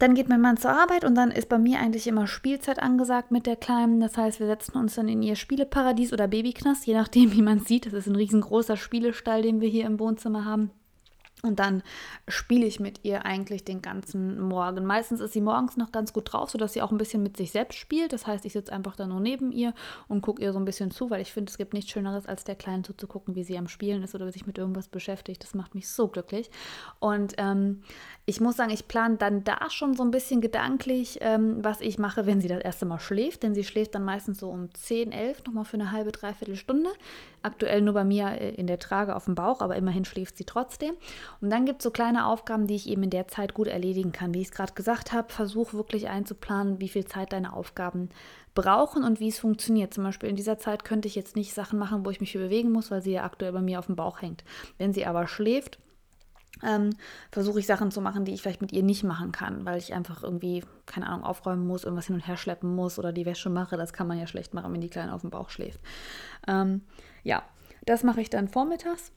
Dann 0.00 0.14
geht 0.14 0.30
mein 0.30 0.40
Mann 0.40 0.56
zur 0.56 0.70
Arbeit 0.70 1.04
und 1.04 1.14
dann 1.14 1.30
ist 1.30 1.50
bei 1.50 1.58
mir 1.58 1.78
eigentlich 1.78 2.06
immer 2.06 2.26
Spielzeit 2.26 2.78
angesagt 2.82 3.30
mit 3.30 3.44
der 3.44 3.56
Kleinen. 3.56 4.00
Das 4.00 4.16
heißt, 4.16 4.40
wir 4.40 4.46
setzen 4.46 4.78
uns 4.78 4.94
dann 4.94 5.08
in 5.08 5.22
ihr 5.22 5.36
Spieleparadies 5.36 6.14
oder 6.14 6.26
Babyknast, 6.26 6.86
je 6.86 6.94
nachdem, 6.94 7.32
wie 7.32 7.42
man 7.42 7.60
sieht. 7.60 7.84
Das 7.84 7.92
ist 7.92 8.06
ein 8.06 8.16
riesengroßer 8.16 8.78
Spielestall, 8.78 9.42
den 9.42 9.60
wir 9.60 9.68
hier 9.68 9.84
im 9.84 10.00
Wohnzimmer 10.00 10.46
haben. 10.46 10.70
Und 11.42 11.58
dann 11.58 11.82
spiele 12.28 12.66
ich 12.66 12.80
mit 12.80 13.00
ihr 13.02 13.24
eigentlich 13.24 13.64
den 13.64 13.80
ganzen 13.80 14.40
Morgen. 14.40 14.84
Meistens 14.84 15.20
ist 15.20 15.32
sie 15.32 15.40
morgens 15.40 15.76
noch 15.76 15.90
ganz 15.90 16.12
gut 16.12 16.32
drauf, 16.32 16.50
sodass 16.50 16.74
sie 16.74 16.82
auch 16.82 16.90
ein 16.90 16.98
bisschen 16.98 17.22
mit 17.22 17.36
sich 17.36 17.50
selbst 17.50 17.78
spielt. 17.78 18.12
Das 18.12 18.26
heißt, 18.26 18.44
ich 18.44 18.52
sitze 18.52 18.72
einfach 18.72 18.96
da 18.96 19.06
nur 19.06 19.20
neben 19.20 19.52
ihr 19.52 19.72
und 20.08 20.20
gucke 20.20 20.42
ihr 20.42 20.52
so 20.52 20.58
ein 20.58 20.64
bisschen 20.64 20.90
zu, 20.90 21.08
weil 21.08 21.22
ich 21.22 21.32
finde, 21.32 21.50
es 21.50 21.56
gibt 21.56 21.72
nichts 21.72 21.90
Schöneres, 21.90 22.26
als 22.26 22.44
der 22.44 22.56
Kleinen 22.56 22.84
zuzugucken, 22.84 23.34
wie 23.34 23.44
sie 23.44 23.56
am 23.56 23.68
Spielen 23.68 24.02
ist 24.02 24.14
oder 24.14 24.30
sich 24.30 24.46
mit 24.46 24.58
irgendwas 24.58 24.88
beschäftigt. 24.88 25.42
Das 25.42 25.54
macht 25.54 25.74
mich 25.74 25.88
so 25.88 26.08
glücklich. 26.08 26.50
Und 26.98 27.34
ähm, 27.38 27.82
ich 28.26 28.40
muss 28.40 28.56
sagen, 28.56 28.70
ich 28.70 28.86
plane 28.86 29.16
dann 29.16 29.42
da 29.44 29.70
schon 29.70 29.94
so 29.94 30.02
ein 30.02 30.10
bisschen 30.10 30.40
gedanklich, 30.40 31.18
ähm, 31.22 31.64
was 31.64 31.80
ich 31.80 31.98
mache, 31.98 32.26
wenn 32.26 32.40
sie 32.40 32.48
das 32.48 32.60
erste 32.60 32.84
Mal 32.84 33.00
schläft. 33.00 33.42
Denn 33.42 33.54
sie 33.54 33.64
schläft 33.64 33.94
dann 33.94 34.04
meistens 34.04 34.40
so 34.40 34.50
um 34.50 34.72
10, 34.74 35.12
11 35.12 35.44
nochmal 35.46 35.64
für 35.64 35.78
eine 35.78 35.92
halbe, 35.92 36.12
dreiviertel 36.12 36.56
Stunde. 36.56 36.90
Aktuell 37.42 37.80
nur 37.80 37.94
bei 37.94 38.04
mir 38.04 38.26
äh, 38.28 38.54
in 38.54 38.66
der 38.66 38.78
Trage 38.78 39.16
auf 39.16 39.24
dem 39.24 39.34
Bauch, 39.34 39.60
aber 39.60 39.76
immerhin 39.76 40.04
schläft 40.04 40.36
sie 40.36 40.44
trotzdem. 40.44 40.94
Und 41.40 41.50
dann 41.50 41.64
gibt 41.64 41.80
es 41.80 41.84
so 41.84 41.90
kleine 41.90 42.26
Aufgaben, 42.26 42.66
die 42.66 42.74
ich 42.74 42.88
eben 42.88 43.02
in 43.02 43.10
der 43.10 43.28
Zeit 43.28 43.54
gut 43.54 43.66
erledigen 43.66 44.12
kann. 44.12 44.34
Wie 44.34 44.40
ich 44.40 44.48
es 44.48 44.54
gerade 44.54 44.74
gesagt 44.74 45.12
habe, 45.12 45.32
versuch 45.32 45.72
wirklich 45.72 46.08
einzuplanen, 46.08 46.80
wie 46.80 46.88
viel 46.88 47.04
Zeit 47.04 47.32
deine 47.32 47.52
Aufgaben 47.52 48.10
brauchen 48.54 49.04
und 49.04 49.20
wie 49.20 49.28
es 49.28 49.38
funktioniert. 49.38 49.94
Zum 49.94 50.04
Beispiel 50.04 50.28
in 50.28 50.36
dieser 50.36 50.58
Zeit 50.58 50.84
könnte 50.84 51.08
ich 51.08 51.14
jetzt 51.14 51.36
nicht 51.36 51.54
Sachen 51.54 51.78
machen, 51.78 52.04
wo 52.04 52.10
ich 52.10 52.20
mich 52.20 52.32
bewegen 52.32 52.72
muss, 52.72 52.90
weil 52.90 53.00
sie 53.00 53.12
ja 53.12 53.24
aktuell 53.24 53.52
bei 53.52 53.62
mir 53.62 53.78
auf 53.78 53.86
dem 53.86 53.96
Bauch 53.96 54.20
hängt. 54.20 54.44
Wenn 54.78 54.92
sie 54.92 55.06
aber 55.06 55.26
schläft, 55.26 55.78
ähm, 56.62 56.90
versuche 57.30 57.60
ich 57.60 57.66
Sachen 57.66 57.90
zu 57.90 58.00
machen, 58.00 58.24
die 58.24 58.34
ich 58.34 58.42
vielleicht 58.42 58.60
mit 58.60 58.72
ihr 58.72 58.82
nicht 58.82 59.04
machen 59.04 59.32
kann, 59.32 59.64
weil 59.64 59.78
ich 59.78 59.94
einfach 59.94 60.22
irgendwie, 60.22 60.62
keine 60.86 61.06
Ahnung, 61.06 61.24
aufräumen 61.24 61.66
muss, 61.66 61.84
irgendwas 61.84 62.06
hin 62.06 62.16
und 62.16 62.26
her 62.26 62.36
schleppen 62.36 62.74
muss 62.74 62.98
oder 62.98 63.12
die 63.12 63.26
Wäsche 63.26 63.50
mache. 63.50 63.76
Das 63.76 63.92
kann 63.92 64.06
man 64.06 64.18
ja 64.18 64.26
schlecht 64.26 64.52
machen, 64.52 64.72
wenn 64.72 64.80
die 64.80 64.90
Kleine 64.90 65.14
auf 65.14 65.22
dem 65.22 65.30
Bauch 65.30 65.50
schläft. 65.50 65.80
Ähm, 66.46 66.82
ja, 67.22 67.42
das 67.84 68.02
mache 68.02 68.20
ich 68.20 68.30
dann 68.30 68.48
vormittags. 68.48 69.12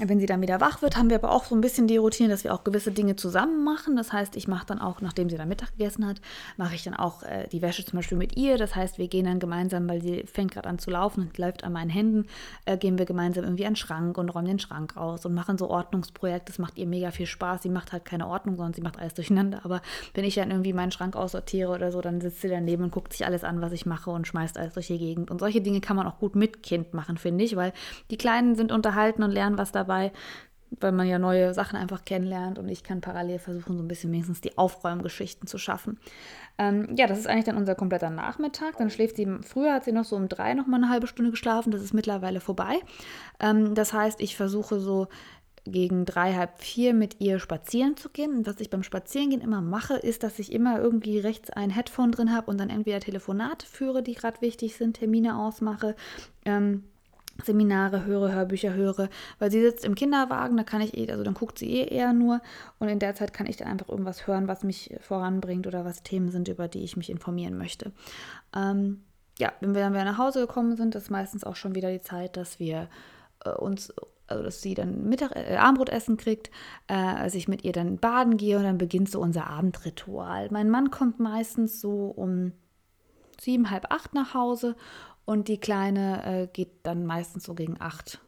Wenn 0.00 0.20
sie 0.20 0.26
dann 0.26 0.40
wieder 0.42 0.60
wach 0.60 0.80
wird, 0.80 0.96
haben 0.96 1.10
wir 1.10 1.16
aber 1.16 1.32
auch 1.32 1.44
so 1.44 1.56
ein 1.56 1.60
bisschen 1.60 1.88
die 1.88 1.96
Routine, 1.96 2.28
dass 2.28 2.44
wir 2.44 2.54
auch 2.54 2.62
gewisse 2.62 2.92
Dinge 2.92 3.16
zusammen 3.16 3.64
machen. 3.64 3.96
Das 3.96 4.12
heißt, 4.12 4.36
ich 4.36 4.46
mache 4.46 4.66
dann 4.66 4.78
auch, 4.80 5.00
nachdem 5.00 5.28
sie 5.28 5.36
dann 5.36 5.48
Mittag 5.48 5.72
gegessen 5.72 6.06
hat, 6.06 6.20
mache 6.56 6.76
ich 6.76 6.84
dann 6.84 6.94
auch 6.94 7.24
äh, 7.24 7.48
die 7.50 7.62
Wäsche 7.62 7.84
zum 7.84 7.96
Beispiel 7.96 8.16
mit 8.16 8.36
ihr. 8.36 8.58
Das 8.58 8.76
heißt, 8.76 8.98
wir 8.98 9.08
gehen 9.08 9.24
dann 9.24 9.40
gemeinsam, 9.40 9.88
weil 9.88 10.00
sie 10.00 10.24
fängt 10.32 10.52
gerade 10.52 10.68
an 10.68 10.78
zu 10.78 10.90
laufen 10.90 11.22
und 11.22 11.38
läuft 11.38 11.64
an 11.64 11.72
meinen 11.72 11.90
Händen, 11.90 12.26
äh, 12.64 12.76
gehen 12.76 12.96
wir 12.96 13.06
gemeinsam 13.06 13.42
irgendwie 13.42 13.66
an 13.66 13.72
den 13.72 13.76
Schrank 13.76 14.18
und 14.18 14.28
räumen 14.28 14.46
den 14.46 14.58
Schrank 14.60 14.96
aus 14.96 15.26
und 15.26 15.34
machen 15.34 15.58
so 15.58 15.68
Ordnungsprojekte. 15.68 16.52
Das 16.52 16.58
macht 16.58 16.78
ihr 16.78 16.86
mega 16.86 17.10
viel 17.10 17.26
Spaß. 17.26 17.62
Sie 17.62 17.68
macht 17.68 17.92
halt 17.92 18.04
keine 18.04 18.28
Ordnung, 18.28 18.56
sondern 18.56 18.74
sie 18.74 18.82
macht 18.82 19.00
alles 19.00 19.14
durcheinander. 19.14 19.64
Aber 19.64 19.82
wenn 20.14 20.24
ich 20.24 20.36
dann 20.36 20.52
irgendwie 20.52 20.74
meinen 20.74 20.92
Schrank 20.92 21.16
aussortiere 21.16 21.72
oder 21.72 21.90
so, 21.90 22.00
dann 22.00 22.20
sitzt 22.20 22.40
sie 22.40 22.48
daneben 22.48 22.84
und 22.84 22.92
guckt 22.92 23.12
sich 23.12 23.26
alles 23.26 23.42
an, 23.42 23.60
was 23.60 23.72
ich 23.72 23.84
mache 23.84 24.10
und 24.10 24.28
schmeißt 24.28 24.58
alles 24.58 24.74
durch 24.74 24.86
die 24.86 24.98
Gegend. 24.98 25.30
Und 25.32 25.40
solche 25.40 25.60
Dinge 25.60 25.80
kann 25.80 25.96
man 25.96 26.06
auch 26.06 26.18
gut 26.18 26.36
mit 26.36 26.62
Kind 26.62 26.94
machen, 26.94 27.16
finde 27.16 27.44
ich, 27.44 27.56
weil 27.56 27.72
die 28.12 28.16
Kleinen 28.16 28.54
sind 28.54 28.70
unterhalten 28.70 29.24
und 29.24 29.32
lernen 29.32 29.58
was 29.58 29.72
dabei, 29.78 30.12
weil 30.70 30.92
man 30.92 31.06
ja 31.06 31.18
neue 31.18 31.54
Sachen 31.54 31.76
einfach 31.76 32.04
kennenlernt 32.04 32.58
und 32.58 32.68
ich 32.68 32.82
kann 32.82 33.00
parallel 33.00 33.38
versuchen, 33.38 33.76
so 33.76 33.82
ein 33.82 33.88
bisschen 33.88 34.12
wenigstens 34.12 34.40
die 34.40 34.58
Aufräumgeschichten 34.58 35.46
zu 35.46 35.58
schaffen. 35.58 35.98
Ähm, 36.58 36.94
ja, 36.96 37.06
das 37.06 37.18
ist 37.18 37.26
eigentlich 37.26 37.46
dann 37.46 37.56
unser 37.56 37.74
kompletter 37.74 38.10
Nachmittag. 38.10 38.76
Dann 38.76 38.90
schläft 38.90 39.16
sie, 39.16 39.26
früher 39.42 39.72
hat 39.72 39.84
sie 39.84 39.92
noch 39.92 40.04
so 40.04 40.16
um 40.16 40.28
drei 40.28 40.54
noch 40.54 40.66
mal 40.66 40.76
eine 40.76 40.90
halbe 40.90 41.06
Stunde 41.06 41.30
geschlafen, 41.30 41.70
das 41.70 41.82
ist 41.82 41.94
mittlerweile 41.94 42.40
vorbei. 42.40 42.80
Ähm, 43.40 43.74
das 43.74 43.92
heißt, 43.92 44.20
ich 44.20 44.36
versuche 44.36 44.80
so 44.80 45.08
gegen 45.64 46.04
drei, 46.04 46.34
halb 46.34 46.60
vier 46.60 46.94
mit 46.94 47.20
ihr 47.20 47.38
spazieren 47.38 47.96
zu 47.96 48.08
gehen. 48.08 48.38
Und 48.38 48.46
was 48.46 48.60
ich 48.60 48.70
beim 48.70 48.82
Spazierengehen 48.82 49.42
immer 49.42 49.60
mache, 49.60 49.94
ist, 49.94 50.22
dass 50.22 50.38
ich 50.38 50.52
immer 50.52 50.78
irgendwie 50.80 51.18
rechts 51.18 51.50
ein 51.50 51.70
Headphone 51.70 52.12
drin 52.12 52.34
habe 52.34 52.50
und 52.50 52.58
dann 52.58 52.70
entweder 52.70 53.00
Telefonate 53.00 53.66
führe, 53.66 54.02
die 54.02 54.14
gerade 54.14 54.40
wichtig 54.40 54.76
sind, 54.76 54.94
Termine 54.94 55.38
ausmache. 55.38 55.94
Ähm, 56.44 56.84
Seminare 57.44 58.04
höre, 58.04 58.32
Hörbücher 58.32 58.74
höre, 58.74 59.08
weil 59.38 59.50
sie 59.50 59.62
sitzt 59.62 59.84
im 59.84 59.94
Kinderwagen, 59.94 60.56
da 60.56 60.64
kann 60.64 60.80
ich 60.80 60.96
eh, 60.96 61.10
also 61.10 61.22
dann 61.22 61.34
guckt 61.34 61.58
sie 61.58 61.70
eh 61.70 61.84
eher 61.84 62.12
nur 62.12 62.40
und 62.78 62.88
in 62.88 62.98
der 62.98 63.14
Zeit 63.14 63.32
kann 63.32 63.46
ich 63.46 63.56
dann 63.56 63.68
einfach 63.68 63.88
irgendwas 63.88 64.26
hören, 64.26 64.48
was 64.48 64.64
mich 64.64 64.94
voranbringt 65.00 65.66
oder 65.66 65.84
was 65.84 66.02
Themen 66.02 66.30
sind, 66.30 66.48
über 66.48 66.68
die 66.68 66.82
ich 66.82 66.96
mich 66.96 67.10
informieren 67.10 67.56
möchte. 67.56 67.92
Ähm, 68.54 69.02
ja, 69.38 69.52
wenn 69.60 69.74
wir 69.74 69.82
dann 69.82 69.92
wieder 69.92 70.04
nach 70.04 70.18
Hause 70.18 70.40
gekommen 70.40 70.76
sind, 70.76 70.94
ist 70.94 71.10
meistens 71.10 71.44
auch 71.44 71.56
schon 71.56 71.74
wieder 71.74 71.90
die 71.90 72.00
Zeit, 72.00 72.36
dass 72.36 72.58
wir 72.58 72.88
äh, 73.44 73.50
uns, 73.50 73.92
also 74.26 74.42
dass 74.42 74.60
sie 74.60 74.74
dann 74.74 75.08
Mittag, 75.08 75.36
äh, 75.36 75.56
Abendbrotessen 75.56 76.16
kriegt, 76.16 76.50
äh, 76.88 76.94
als 76.94 77.34
ich 77.34 77.46
mit 77.46 77.64
ihr 77.64 77.72
dann 77.72 77.98
baden 77.98 78.36
gehe 78.36 78.56
und 78.56 78.64
dann 78.64 78.78
beginnt 78.78 79.10
so 79.10 79.20
unser 79.20 79.48
Abendritual. 79.48 80.48
Mein 80.50 80.70
Mann 80.70 80.90
kommt 80.90 81.20
meistens 81.20 81.80
so 81.80 82.06
um 82.06 82.52
sieben, 83.40 83.70
halb 83.70 83.86
acht 83.90 84.14
nach 84.14 84.34
Hause 84.34 84.74
und 85.28 85.48
die 85.48 85.60
Kleine 85.60 86.24
äh, 86.24 86.46
geht 86.50 86.70
dann 86.84 87.04
meistens 87.04 87.44
so 87.44 87.52
gegen 87.52 87.78
acht, 87.82 88.18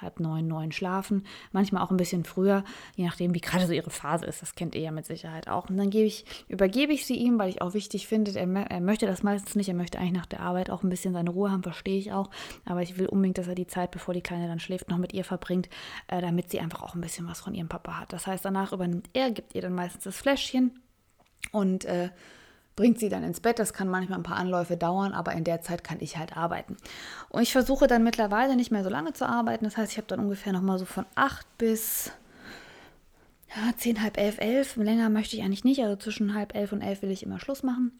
halb 0.00 0.18
neun, 0.18 0.48
neun 0.48 0.72
schlafen. 0.72 1.26
Manchmal 1.52 1.82
auch 1.82 1.90
ein 1.90 1.98
bisschen 1.98 2.24
früher, 2.24 2.64
je 2.96 3.04
nachdem, 3.04 3.34
wie 3.34 3.42
gerade 3.42 3.66
so 3.66 3.74
ihre 3.74 3.90
Phase 3.90 4.24
ist. 4.24 4.40
Das 4.40 4.54
kennt 4.54 4.74
ihr 4.74 4.80
ja 4.80 4.92
mit 4.92 5.04
Sicherheit 5.04 5.48
auch. 5.48 5.68
Und 5.68 5.76
dann 5.76 5.90
gebe 5.90 6.06
ich, 6.06 6.24
übergebe 6.48 6.94
ich 6.94 7.04
sie 7.04 7.16
ihm, 7.16 7.38
weil 7.38 7.50
ich 7.50 7.60
auch 7.60 7.74
wichtig 7.74 8.06
finde, 8.06 8.30
er, 8.30 8.48
er 8.48 8.80
möchte 8.80 9.06
das 9.06 9.22
meistens 9.22 9.56
nicht. 9.56 9.68
Er 9.68 9.74
möchte 9.74 9.98
eigentlich 9.98 10.12
nach 10.12 10.24
der 10.24 10.40
Arbeit 10.40 10.70
auch 10.70 10.82
ein 10.82 10.88
bisschen 10.88 11.12
seine 11.12 11.28
Ruhe 11.28 11.50
haben, 11.50 11.62
verstehe 11.64 11.98
ich 11.98 12.12
auch. 12.12 12.30
Aber 12.64 12.80
ich 12.80 12.96
will 12.96 13.08
unbedingt, 13.08 13.36
dass 13.36 13.48
er 13.48 13.54
die 13.54 13.66
Zeit, 13.66 13.90
bevor 13.90 14.14
die 14.14 14.22
Kleine 14.22 14.48
dann 14.48 14.58
schläft, 14.58 14.88
noch 14.88 14.96
mit 14.96 15.12
ihr 15.12 15.24
verbringt, 15.24 15.68
äh, 16.08 16.22
damit 16.22 16.50
sie 16.50 16.60
einfach 16.60 16.82
auch 16.82 16.94
ein 16.94 17.02
bisschen 17.02 17.28
was 17.28 17.42
von 17.42 17.52
ihrem 17.52 17.68
Papa 17.68 18.00
hat. 18.00 18.14
Das 18.14 18.26
heißt, 18.26 18.42
danach 18.42 18.72
übernimmt 18.72 19.10
er, 19.12 19.32
gibt 19.32 19.54
ihr 19.54 19.60
dann 19.60 19.74
meistens 19.74 20.04
das 20.04 20.16
Fläschchen 20.16 20.80
und 21.50 21.84
äh, 21.84 22.08
bringt 22.76 22.98
sie 22.98 23.08
dann 23.08 23.22
ins 23.22 23.40
Bett. 23.40 23.58
Das 23.58 23.72
kann 23.72 23.88
manchmal 23.88 24.18
ein 24.18 24.24
paar 24.24 24.36
Anläufe 24.36 24.76
dauern, 24.76 25.12
aber 25.12 25.32
in 25.32 25.44
der 25.44 25.60
Zeit 25.60 25.84
kann 25.84 25.98
ich 26.00 26.16
halt 26.16 26.36
arbeiten. 26.36 26.76
Und 27.28 27.42
ich 27.42 27.52
versuche 27.52 27.86
dann 27.86 28.04
mittlerweile 28.04 28.56
nicht 28.56 28.70
mehr 28.70 28.84
so 28.84 28.90
lange 28.90 29.12
zu 29.12 29.28
arbeiten. 29.28 29.64
Das 29.64 29.76
heißt, 29.76 29.92
ich 29.92 29.98
habe 29.98 30.08
dann 30.08 30.20
ungefähr 30.20 30.52
noch 30.52 30.62
mal 30.62 30.78
so 30.78 30.84
von 30.84 31.06
acht 31.14 31.46
bis 31.58 32.12
ja, 33.54 33.76
zehn, 33.76 34.02
halb 34.02 34.16
elf, 34.18 34.38
elf. 34.38 34.76
Länger 34.76 35.10
möchte 35.10 35.36
ich 35.36 35.42
eigentlich 35.42 35.64
nicht. 35.64 35.82
Also 35.82 35.96
zwischen 35.96 36.34
halb 36.34 36.54
elf 36.54 36.72
und 36.72 36.80
elf 36.80 37.02
will 37.02 37.10
ich 37.10 37.22
immer 37.22 37.38
Schluss 37.38 37.62
machen. 37.62 37.92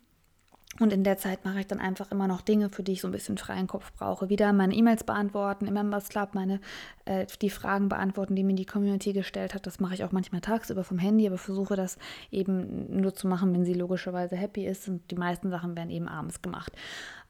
Und 0.80 0.90
in 0.90 1.04
der 1.04 1.18
Zeit 1.18 1.44
mache 1.44 1.60
ich 1.60 1.66
dann 1.66 1.80
einfach 1.80 2.10
immer 2.10 2.26
noch 2.26 2.40
Dinge, 2.40 2.70
für 2.70 2.82
die 2.82 2.92
ich 2.92 3.02
so 3.02 3.08
ein 3.08 3.12
bisschen 3.12 3.36
freien 3.36 3.66
Kopf 3.66 3.92
brauche. 3.92 4.30
Wieder 4.30 4.54
meine 4.54 4.74
E-Mails 4.74 5.04
beantworten, 5.04 5.66
im 5.66 5.74
Members 5.74 6.08
Club 6.08 6.30
meine, 6.32 6.60
äh, 7.04 7.26
die 7.42 7.50
Fragen 7.50 7.90
beantworten, 7.90 8.34
die 8.34 8.42
mir 8.42 8.54
die 8.54 8.64
Community 8.64 9.12
gestellt 9.12 9.54
hat. 9.54 9.66
Das 9.66 9.80
mache 9.80 9.94
ich 9.94 10.02
auch 10.02 10.12
manchmal 10.12 10.40
tagsüber 10.40 10.82
vom 10.82 10.98
Handy, 10.98 11.26
aber 11.26 11.36
versuche 11.36 11.76
das 11.76 11.98
eben 12.30 13.00
nur 13.00 13.14
zu 13.14 13.28
machen, 13.28 13.52
wenn 13.52 13.66
sie 13.66 13.74
logischerweise 13.74 14.34
happy 14.34 14.64
ist. 14.64 14.88
Und 14.88 15.10
die 15.10 15.16
meisten 15.16 15.50
Sachen 15.50 15.76
werden 15.76 15.90
eben 15.90 16.08
abends 16.08 16.40
gemacht. 16.40 16.72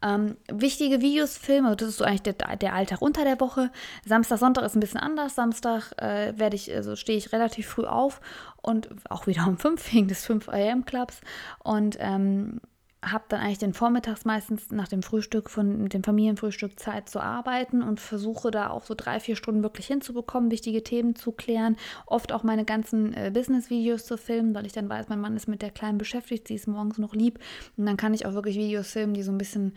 Ähm, 0.02 0.36
wichtige 0.52 1.00
Videos, 1.00 1.36
Filme, 1.36 1.74
das 1.74 1.88
ist 1.88 1.98
so 1.98 2.04
eigentlich 2.04 2.22
der, 2.22 2.56
der 2.56 2.74
Alltag 2.74 3.02
unter 3.02 3.24
der 3.24 3.40
Woche. 3.40 3.70
Samstag, 4.04 4.38
Sonntag 4.38 4.64
ist 4.64 4.76
ein 4.76 4.80
bisschen 4.80 5.00
anders. 5.00 5.34
Samstag 5.34 5.92
äh, 6.00 6.32
werde 6.36 6.54
ich, 6.54 6.72
also 6.72 6.94
stehe 6.94 7.18
ich 7.18 7.32
relativ 7.32 7.66
früh 7.66 7.86
auf 7.86 8.20
und 8.62 8.88
auch 9.10 9.26
wieder 9.26 9.48
um 9.48 9.58
5 9.58 9.92
wegen 9.92 10.06
des 10.08 10.24
5 10.24 10.48
AM 10.48 10.84
Clubs. 10.84 11.20
Und 11.64 11.96
ähm, 12.00 12.60
habe 13.02 13.24
dann 13.28 13.40
eigentlich 13.40 13.58
den 13.58 13.74
Vormittags 13.74 14.24
meistens 14.24 14.70
nach 14.70 14.86
dem 14.86 15.02
Frühstück 15.02 15.50
von 15.50 15.88
dem 15.88 16.04
Familienfrühstück 16.04 16.78
Zeit 16.78 17.08
zu 17.08 17.20
arbeiten 17.20 17.82
und 17.82 17.98
versuche 17.98 18.52
da 18.52 18.70
auch 18.70 18.84
so 18.84 18.94
drei, 18.96 19.18
vier 19.18 19.34
Stunden 19.34 19.64
wirklich 19.64 19.86
hinzubekommen, 19.88 20.52
wichtige 20.52 20.84
Themen 20.84 21.16
zu 21.16 21.32
klären, 21.32 21.76
oft 22.06 22.32
auch 22.32 22.44
meine 22.44 22.64
ganzen 22.64 23.12
äh, 23.12 23.32
Business-Videos 23.34 24.06
zu 24.06 24.16
filmen, 24.16 24.54
weil 24.54 24.66
ich 24.66 24.72
dann 24.72 24.88
weiß, 24.88 25.08
mein 25.08 25.20
Mann 25.20 25.36
ist 25.36 25.48
mit 25.48 25.62
der 25.62 25.70
Kleinen 25.70 25.98
beschäftigt, 25.98 26.46
sie 26.46 26.54
ist 26.54 26.68
morgens 26.68 26.98
noch 26.98 27.14
lieb. 27.14 27.40
Und 27.76 27.86
dann 27.86 27.96
kann 27.96 28.14
ich 28.14 28.24
auch 28.24 28.34
wirklich 28.34 28.56
Videos 28.56 28.92
filmen, 28.92 29.14
die 29.14 29.22
so 29.22 29.32
ein 29.32 29.38
bisschen 29.38 29.74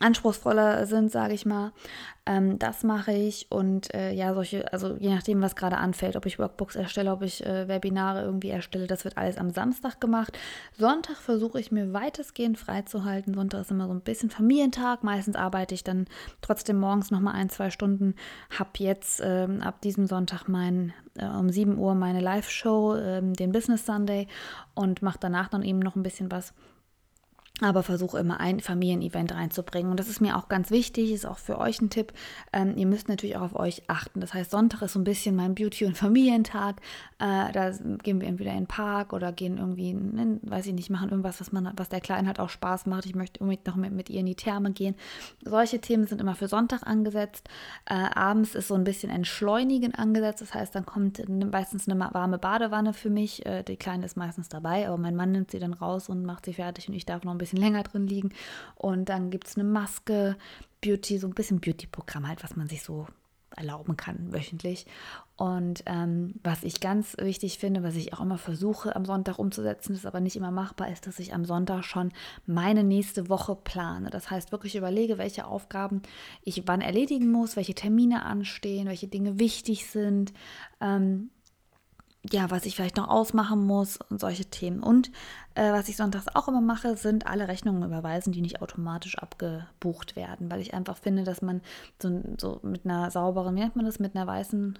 anspruchsvoller 0.00 0.86
sind, 0.86 1.10
sage 1.10 1.34
ich 1.34 1.46
mal. 1.46 1.72
Ähm, 2.26 2.58
das 2.58 2.82
mache 2.82 3.12
ich 3.12 3.46
und 3.50 3.94
äh, 3.94 4.12
ja, 4.12 4.34
solche, 4.34 4.72
also 4.72 4.96
je 4.98 5.14
nachdem, 5.14 5.40
was 5.42 5.54
gerade 5.54 5.78
anfällt, 5.78 6.16
ob 6.16 6.26
ich 6.26 6.40
Workbooks 6.40 6.74
erstelle, 6.74 7.12
ob 7.12 7.22
ich 7.22 7.46
äh, 7.46 7.68
Webinare 7.68 8.22
irgendwie 8.22 8.50
erstelle, 8.50 8.88
das 8.88 9.04
wird 9.04 9.16
alles 9.16 9.38
am 9.38 9.50
Samstag 9.50 10.00
gemacht. 10.00 10.36
Sonntag 10.76 11.16
versuche 11.16 11.60
ich 11.60 11.70
mir 11.70 11.92
weitestgehend 11.92 12.58
freizuhalten. 12.58 13.34
Sonntag 13.34 13.60
ist 13.60 13.70
immer 13.70 13.86
so 13.86 13.94
ein 13.94 14.00
bisschen 14.00 14.28
Familientag. 14.28 15.04
Meistens 15.04 15.36
arbeite 15.36 15.74
ich 15.74 15.84
dann 15.84 16.06
trotzdem 16.40 16.78
morgens 16.78 17.12
nochmal 17.12 17.34
ein, 17.34 17.48
zwei 17.48 17.70
Stunden. 17.70 18.16
Hab 18.58 18.80
jetzt 18.80 19.22
ähm, 19.24 19.62
ab 19.62 19.80
diesem 19.82 20.08
Sonntag 20.08 20.48
mein, 20.48 20.92
äh, 21.16 21.26
um 21.26 21.48
7 21.48 21.78
Uhr 21.78 21.94
meine 21.94 22.20
Live-Show, 22.20 22.96
ähm, 22.96 23.34
den 23.34 23.52
Business 23.52 23.86
Sunday 23.86 24.26
und 24.74 25.00
mache 25.00 25.18
danach 25.20 25.48
dann 25.48 25.62
eben 25.62 25.78
noch 25.78 25.94
ein 25.94 26.02
bisschen 26.02 26.32
was 26.32 26.52
aber 27.62 27.82
versuche 27.82 28.18
immer 28.18 28.38
ein 28.38 28.60
Familienevent 28.60 29.32
reinzubringen. 29.32 29.90
Und 29.90 29.98
das 29.98 30.08
ist 30.08 30.20
mir 30.20 30.36
auch 30.36 30.48
ganz 30.48 30.70
wichtig, 30.70 31.10
ist 31.12 31.24
auch 31.24 31.38
für 31.38 31.58
euch 31.58 31.80
ein 31.80 31.88
Tipp. 31.88 32.12
Ähm, 32.52 32.74
ihr 32.76 32.86
müsst 32.86 33.08
natürlich 33.08 33.36
auch 33.36 33.42
auf 33.42 33.56
euch 33.56 33.84
achten. 33.86 34.20
Das 34.20 34.34
heißt, 34.34 34.50
Sonntag 34.50 34.82
ist 34.82 34.92
so 34.92 34.98
ein 34.98 35.04
bisschen 35.04 35.34
mein 35.34 35.54
Beauty- 35.54 35.86
und 35.86 35.96
Familientag. 35.96 36.76
Äh, 37.18 37.52
da 37.52 37.70
gehen 38.02 38.20
wir 38.20 38.28
entweder 38.28 38.50
in 38.50 38.58
den 38.58 38.66
Park 38.66 39.14
oder 39.14 39.32
gehen 39.32 39.56
irgendwie, 39.56 39.90
in, 39.90 40.38
weiß 40.42 40.66
ich 40.66 40.74
nicht, 40.74 40.90
machen 40.90 41.08
irgendwas, 41.08 41.40
was, 41.40 41.50
man, 41.50 41.72
was 41.76 41.88
der 41.88 42.02
Kleinen 42.02 42.26
halt 42.26 42.40
auch 42.40 42.50
Spaß 42.50 42.84
macht. 42.86 43.06
Ich 43.06 43.14
möchte 43.14 43.40
unbedingt 43.40 43.66
noch 43.66 43.76
mit, 43.76 43.92
mit 43.92 44.10
ihr 44.10 44.20
in 44.20 44.26
die 44.26 44.34
Therme 44.34 44.72
gehen. 44.72 44.94
Solche 45.42 45.80
Themen 45.80 46.06
sind 46.06 46.20
immer 46.20 46.34
für 46.34 46.48
Sonntag 46.48 46.86
angesetzt. 46.86 47.48
Äh, 47.86 47.94
abends 47.94 48.54
ist 48.54 48.68
so 48.68 48.74
ein 48.74 48.84
bisschen 48.84 49.10
Entschleunigen 49.10 49.94
angesetzt. 49.94 50.42
Das 50.42 50.52
heißt, 50.52 50.74
dann 50.74 50.84
kommt 50.84 51.26
meistens 51.26 51.88
eine 51.88 51.98
warme 52.12 52.36
Badewanne 52.36 52.92
für 52.92 53.08
mich. 53.08 53.46
Äh, 53.46 53.62
die 53.62 53.76
Kleine 53.76 54.04
ist 54.04 54.18
meistens 54.18 54.50
dabei, 54.50 54.86
aber 54.86 54.98
mein 54.98 55.16
Mann 55.16 55.32
nimmt 55.32 55.50
sie 55.50 55.58
dann 55.58 55.72
raus 55.72 56.10
und 56.10 56.22
macht 56.26 56.44
sie 56.44 56.52
fertig 56.52 56.88
und 56.88 56.94
ich 56.94 57.06
darf 57.06 57.24
noch 57.24 57.32
ein 57.32 57.38
bisschen 57.38 57.45
bisschen 57.46 57.60
länger 57.60 57.82
drin 57.82 58.06
liegen. 58.06 58.30
Und 58.74 59.08
dann 59.08 59.30
gibt 59.30 59.46
es 59.46 59.56
eine 59.56 59.64
Maske, 59.64 60.36
Beauty, 60.80 61.18
so 61.18 61.26
ein 61.26 61.34
bisschen 61.34 61.60
Beauty-Programm 61.60 62.28
halt, 62.28 62.44
was 62.44 62.56
man 62.56 62.68
sich 62.68 62.82
so 62.82 63.06
erlauben 63.56 63.96
kann 63.96 64.32
wöchentlich. 64.32 64.86
Und 65.36 65.82
ähm, 65.86 66.34
was 66.42 66.62
ich 66.62 66.80
ganz 66.80 67.16
wichtig 67.18 67.58
finde, 67.58 67.82
was 67.82 67.94
ich 67.96 68.12
auch 68.12 68.20
immer 68.20 68.38
versuche 68.38 68.96
am 68.96 69.04
Sonntag 69.04 69.38
umzusetzen, 69.38 69.94
ist 69.94 70.06
aber 70.06 70.20
nicht 70.20 70.36
immer 70.36 70.50
machbar, 70.50 70.90
ist, 70.90 71.06
dass 71.06 71.18
ich 71.18 71.34
am 71.34 71.44
Sonntag 71.44 71.84
schon 71.84 72.12
meine 72.46 72.84
nächste 72.84 73.28
Woche 73.28 73.54
plane. 73.54 74.10
Das 74.10 74.30
heißt, 74.30 74.52
wirklich 74.52 74.76
überlege, 74.76 75.18
welche 75.18 75.46
Aufgaben 75.46 76.02
ich 76.42 76.62
wann 76.66 76.80
erledigen 76.80 77.30
muss, 77.30 77.56
welche 77.56 77.74
Termine 77.74 78.24
anstehen, 78.24 78.88
welche 78.88 79.08
Dinge 79.08 79.38
wichtig 79.38 79.86
sind. 79.86 80.32
Ähm, 80.80 81.30
ja, 82.30 82.50
was 82.50 82.66
ich 82.66 82.76
vielleicht 82.76 82.96
noch 82.96 83.08
ausmachen 83.08 83.66
muss 83.66 83.98
und 84.10 84.20
solche 84.20 84.46
Themen. 84.46 84.82
Und 84.82 85.10
äh, 85.54 85.72
was 85.72 85.88
ich 85.88 85.96
sonntags 85.96 86.26
auch 86.34 86.48
immer 86.48 86.60
mache, 86.60 86.96
sind 86.96 87.26
alle 87.26 87.48
Rechnungen 87.48 87.82
überweisen, 87.82 88.32
die 88.32 88.40
nicht 88.40 88.62
automatisch 88.62 89.18
abgebucht 89.18 90.16
werden, 90.16 90.50
weil 90.50 90.60
ich 90.60 90.74
einfach 90.74 90.96
finde, 90.96 91.24
dass 91.24 91.42
man 91.42 91.60
so, 92.00 92.22
so 92.38 92.60
mit 92.62 92.84
einer 92.84 93.10
sauberen, 93.10 93.54
wie 93.56 93.60
nennt 93.60 93.76
man 93.76 93.84
das, 93.84 93.98
mit 93.98 94.16
einer 94.16 94.26
weißen 94.26 94.78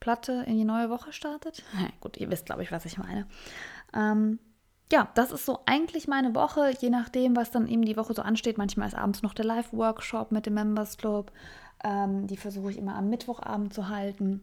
Platte 0.00 0.44
in 0.46 0.56
die 0.56 0.64
neue 0.64 0.90
Woche 0.90 1.12
startet. 1.12 1.62
Ja, 1.80 1.88
gut, 2.00 2.16
ihr 2.16 2.30
wisst, 2.30 2.46
glaube 2.46 2.62
ich, 2.62 2.72
was 2.72 2.84
ich 2.84 2.98
meine. 2.98 3.26
Ähm, 3.94 4.38
ja, 4.92 5.08
das 5.14 5.30
ist 5.30 5.46
so 5.46 5.60
eigentlich 5.66 6.08
meine 6.08 6.34
Woche, 6.34 6.72
je 6.80 6.90
nachdem, 6.90 7.36
was 7.36 7.50
dann 7.50 7.68
eben 7.68 7.84
die 7.84 7.96
Woche 7.96 8.14
so 8.14 8.22
ansteht. 8.22 8.58
Manchmal 8.58 8.88
ist 8.88 8.96
abends 8.96 9.22
noch 9.22 9.34
der 9.34 9.44
Live-Workshop 9.44 10.32
mit 10.32 10.46
dem 10.46 10.54
Members 10.54 10.96
Club. 10.96 11.30
Ähm, 11.84 12.26
die 12.26 12.36
versuche 12.36 12.70
ich 12.70 12.78
immer 12.78 12.96
am 12.96 13.08
Mittwochabend 13.08 13.72
zu 13.72 13.88
halten. 13.88 14.42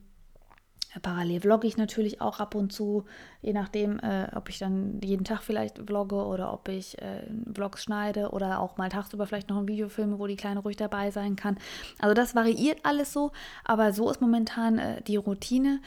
Parallel 1.02 1.42
vlogge 1.42 1.68
ich 1.68 1.78
natürlich 1.78 2.22
auch 2.22 2.40
ab 2.40 2.56
und 2.56 2.72
zu, 2.72 3.06
je 3.42 3.54
nachdem, 3.54 4.00
äh, 4.00 4.30
ob 4.36 4.50
ich 4.50 4.58
dann 4.58 5.00
jeden 5.04 5.26
Tag 5.26 5.42
vielleicht 5.42 5.80
vlogge 5.80 6.16
oder 6.16 6.54
ob 6.54 6.68
ich 6.70 7.00
äh, 7.02 7.24
Vlogs 7.54 7.84
schneide 7.84 8.32
oder 8.32 8.60
auch 8.60 8.78
mal 8.78 8.90
tagsüber 8.90 9.28
vielleicht 9.28 9.50
noch 9.50 9.58
ein 9.58 9.68
Video 9.68 9.90
filme, 9.90 10.18
wo 10.20 10.28
die 10.28 10.36
Kleine 10.36 10.62
ruhig 10.62 10.78
dabei 10.78 11.12
sein 11.12 11.36
kann. 11.36 11.58
Also 12.00 12.14
das 12.14 12.36
variiert 12.36 12.80
alles 12.84 13.14
so, 13.14 13.32
aber 13.64 13.94
so 13.94 14.10
ist 14.10 14.22
momentan 14.22 14.80
äh, 14.80 15.02
die 15.02 15.18
Routine 15.18 15.82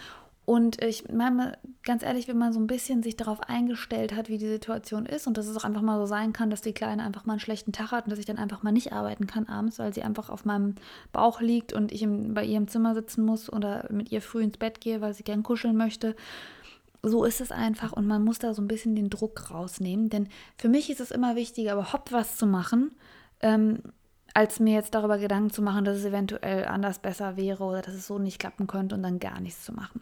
und 0.51 0.83
ich 0.83 1.09
meine, 1.09 1.57
ganz 1.85 2.03
ehrlich, 2.03 2.27
wenn 2.27 2.37
man 2.37 2.53
so 2.53 2.59
ein 2.59 2.67
bisschen 2.67 3.05
sich 3.05 3.15
darauf 3.15 3.41
eingestellt 3.49 4.17
hat, 4.17 4.29
wie 4.29 4.37
die 4.37 4.49
Situation 4.49 5.07
ist 5.07 5.29
und 5.29 5.39
dass 5.39 5.47
es 5.47 5.57
auch 5.57 5.63
einfach 5.63 5.81
mal 5.81 6.01
so 6.01 6.07
sein 6.07 6.33
kann, 6.33 6.51
dass 6.51 6.61
die 6.61 6.73
Kleine 6.73 7.05
einfach 7.05 7.25
mal 7.25 7.35
einen 7.35 7.41
schlechten 7.41 7.71
Tag 7.71 7.93
hat 7.93 8.07
und 8.07 8.11
dass 8.11 8.19
ich 8.19 8.27
dann 8.27 8.37
einfach 8.37 8.65
mal 8.65 8.73
nicht 8.73 8.93
arbeiten 8.93 9.29
kann 9.29 9.47
abends, 9.47 9.79
weil 9.79 9.95
sie 9.95 10.03
einfach 10.03 10.29
auf 10.29 10.45
meinem 10.45 10.75
Bauch 11.13 11.41
liegt 11.41 11.73
und 11.73 11.93
ich 11.93 12.03
im, 12.03 12.35
bei 12.35 12.45
ihr 12.45 12.57
im 12.57 12.67
Zimmer 12.67 12.97
sitzen 12.97 13.25
muss 13.25 13.49
oder 13.49 13.87
mit 13.93 14.11
ihr 14.11 14.21
früh 14.21 14.43
ins 14.43 14.57
Bett 14.57 14.81
gehe, 14.81 15.01
weil 15.01 15.15
sie 15.15 15.23
gern 15.23 15.45
kuscheln 15.45 15.77
möchte. 15.77 16.17
So 17.01 17.23
ist 17.23 17.41
es 17.41 17.53
einfach 17.53 17.93
und 17.93 18.09
man 18.09 18.25
muss 18.25 18.41
da 18.41 18.53
so 18.53 18.61
ein 18.61 18.67
bisschen 18.67 18.97
den 18.97 19.09
Druck 19.09 19.53
rausnehmen, 19.53 20.11
denn 20.11 20.29
für 20.57 20.69
mich 20.69 20.91
ist 20.91 20.99
es 20.99 21.13
immer 21.13 21.37
wichtiger, 21.37 21.75
überhaupt 21.75 22.11
was 22.11 22.37
zu 22.37 22.49
machen, 22.49 22.91
ähm, 23.41 23.85
als 24.35 24.59
mir 24.59 24.75
jetzt 24.75 24.97
darüber 24.97 25.19
Gedanken 25.19 25.51
zu 25.51 25.63
machen, 25.63 25.85
dass 25.85 25.99
es 25.99 26.05
eventuell 26.05 26.65
anders 26.65 26.99
besser 26.99 27.37
wäre 27.37 27.63
oder 27.63 27.83
dass 27.83 27.95
es 27.95 28.09
so 28.09 28.19
nicht 28.19 28.41
klappen 28.41 28.67
könnte 28.67 28.97
und 28.97 29.05
dann 29.05 29.21
gar 29.21 29.39
nichts 29.39 29.65
zu 29.65 29.73
machen. 29.73 30.01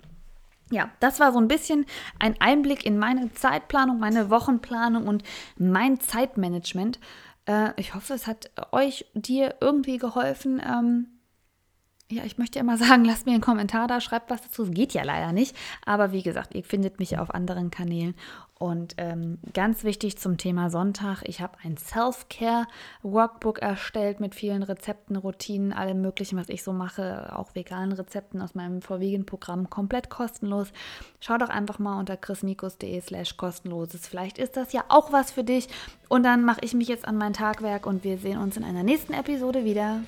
Ja, 0.70 0.90
das 1.00 1.18
war 1.18 1.32
so 1.32 1.38
ein 1.38 1.48
bisschen 1.48 1.86
ein 2.18 2.38
Einblick 2.40 2.84
in 2.84 2.98
meine 2.98 3.32
Zeitplanung, 3.32 3.98
meine 3.98 4.30
Wochenplanung 4.30 5.06
und 5.06 5.22
mein 5.56 5.98
Zeitmanagement. 6.00 6.98
Äh, 7.46 7.70
ich 7.76 7.94
hoffe, 7.94 8.12
es 8.14 8.26
hat 8.26 8.50
euch, 8.72 9.06
dir 9.14 9.54
irgendwie 9.60 9.96
geholfen, 9.96 10.60
ähm, 10.64 11.06
ja, 12.10 12.24
ich 12.24 12.38
möchte 12.38 12.58
immer 12.58 12.76
sagen, 12.78 13.04
lasst 13.04 13.26
mir 13.26 13.32
einen 13.32 13.40
Kommentar 13.40 13.86
da, 13.86 14.00
schreibt 14.00 14.30
was 14.30 14.42
dazu. 14.42 14.64
Es 14.64 14.70
geht 14.70 14.94
ja 14.94 15.02
leider 15.02 15.32
nicht. 15.32 15.56
Aber 15.84 16.12
wie 16.12 16.22
gesagt, 16.22 16.54
ihr 16.54 16.64
findet 16.64 16.98
mich 16.98 17.18
auf 17.18 17.34
anderen 17.34 17.70
Kanälen. 17.70 18.14
Und 18.58 18.94
ähm, 18.96 19.38
ganz 19.54 19.84
wichtig 19.84 20.18
zum 20.18 20.36
Thema 20.36 20.68
Sonntag, 20.68 21.22
ich 21.24 21.40
habe 21.40 21.58
ein 21.62 21.76
Self-Care-Workbook 21.76 23.60
erstellt 23.60 24.18
mit 24.18 24.34
vielen 24.34 24.64
Rezepten, 24.64 25.14
Routinen, 25.14 25.72
allem 25.72 26.00
möglichen, 26.00 26.36
was 26.36 26.48
ich 26.48 26.64
so 26.64 26.72
mache, 26.72 27.36
auch 27.36 27.54
veganen 27.54 27.92
Rezepten 27.92 28.42
aus 28.42 28.56
meinem 28.56 28.82
Vorwiegend-Programm, 28.82 29.70
komplett 29.70 30.10
kostenlos. 30.10 30.72
Schau 31.20 31.38
doch 31.38 31.50
einfach 31.50 31.78
mal 31.78 32.00
unter 32.00 32.16
chrismikus.de 32.16 33.00
slash 33.00 33.36
kostenloses. 33.36 34.08
Vielleicht 34.08 34.38
ist 34.38 34.56
das 34.56 34.72
ja 34.72 34.84
auch 34.88 35.12
was 35.12 35.30
für 35.30 35.44
dich. 35.44 35.68
Und 36.08 36.24
dann 36.24 36.44
mache 36.44 36.60
ich 36.62 36.74
mich 36.74 36.88
jetzt 36.88 37.06
an 37.06 37.16
mein 37.16 37.34
Tagwerk 37.34 37.86
und 37.86 38.02
wir 38.02 38.18
sehen 38.18 38.38
uns 38.38 38.56
in 38.56 38.64
einer 38.64 38.82
nächsten 38.82 39.12
Episode 39.12 39.64
wieder. 39.64 40.00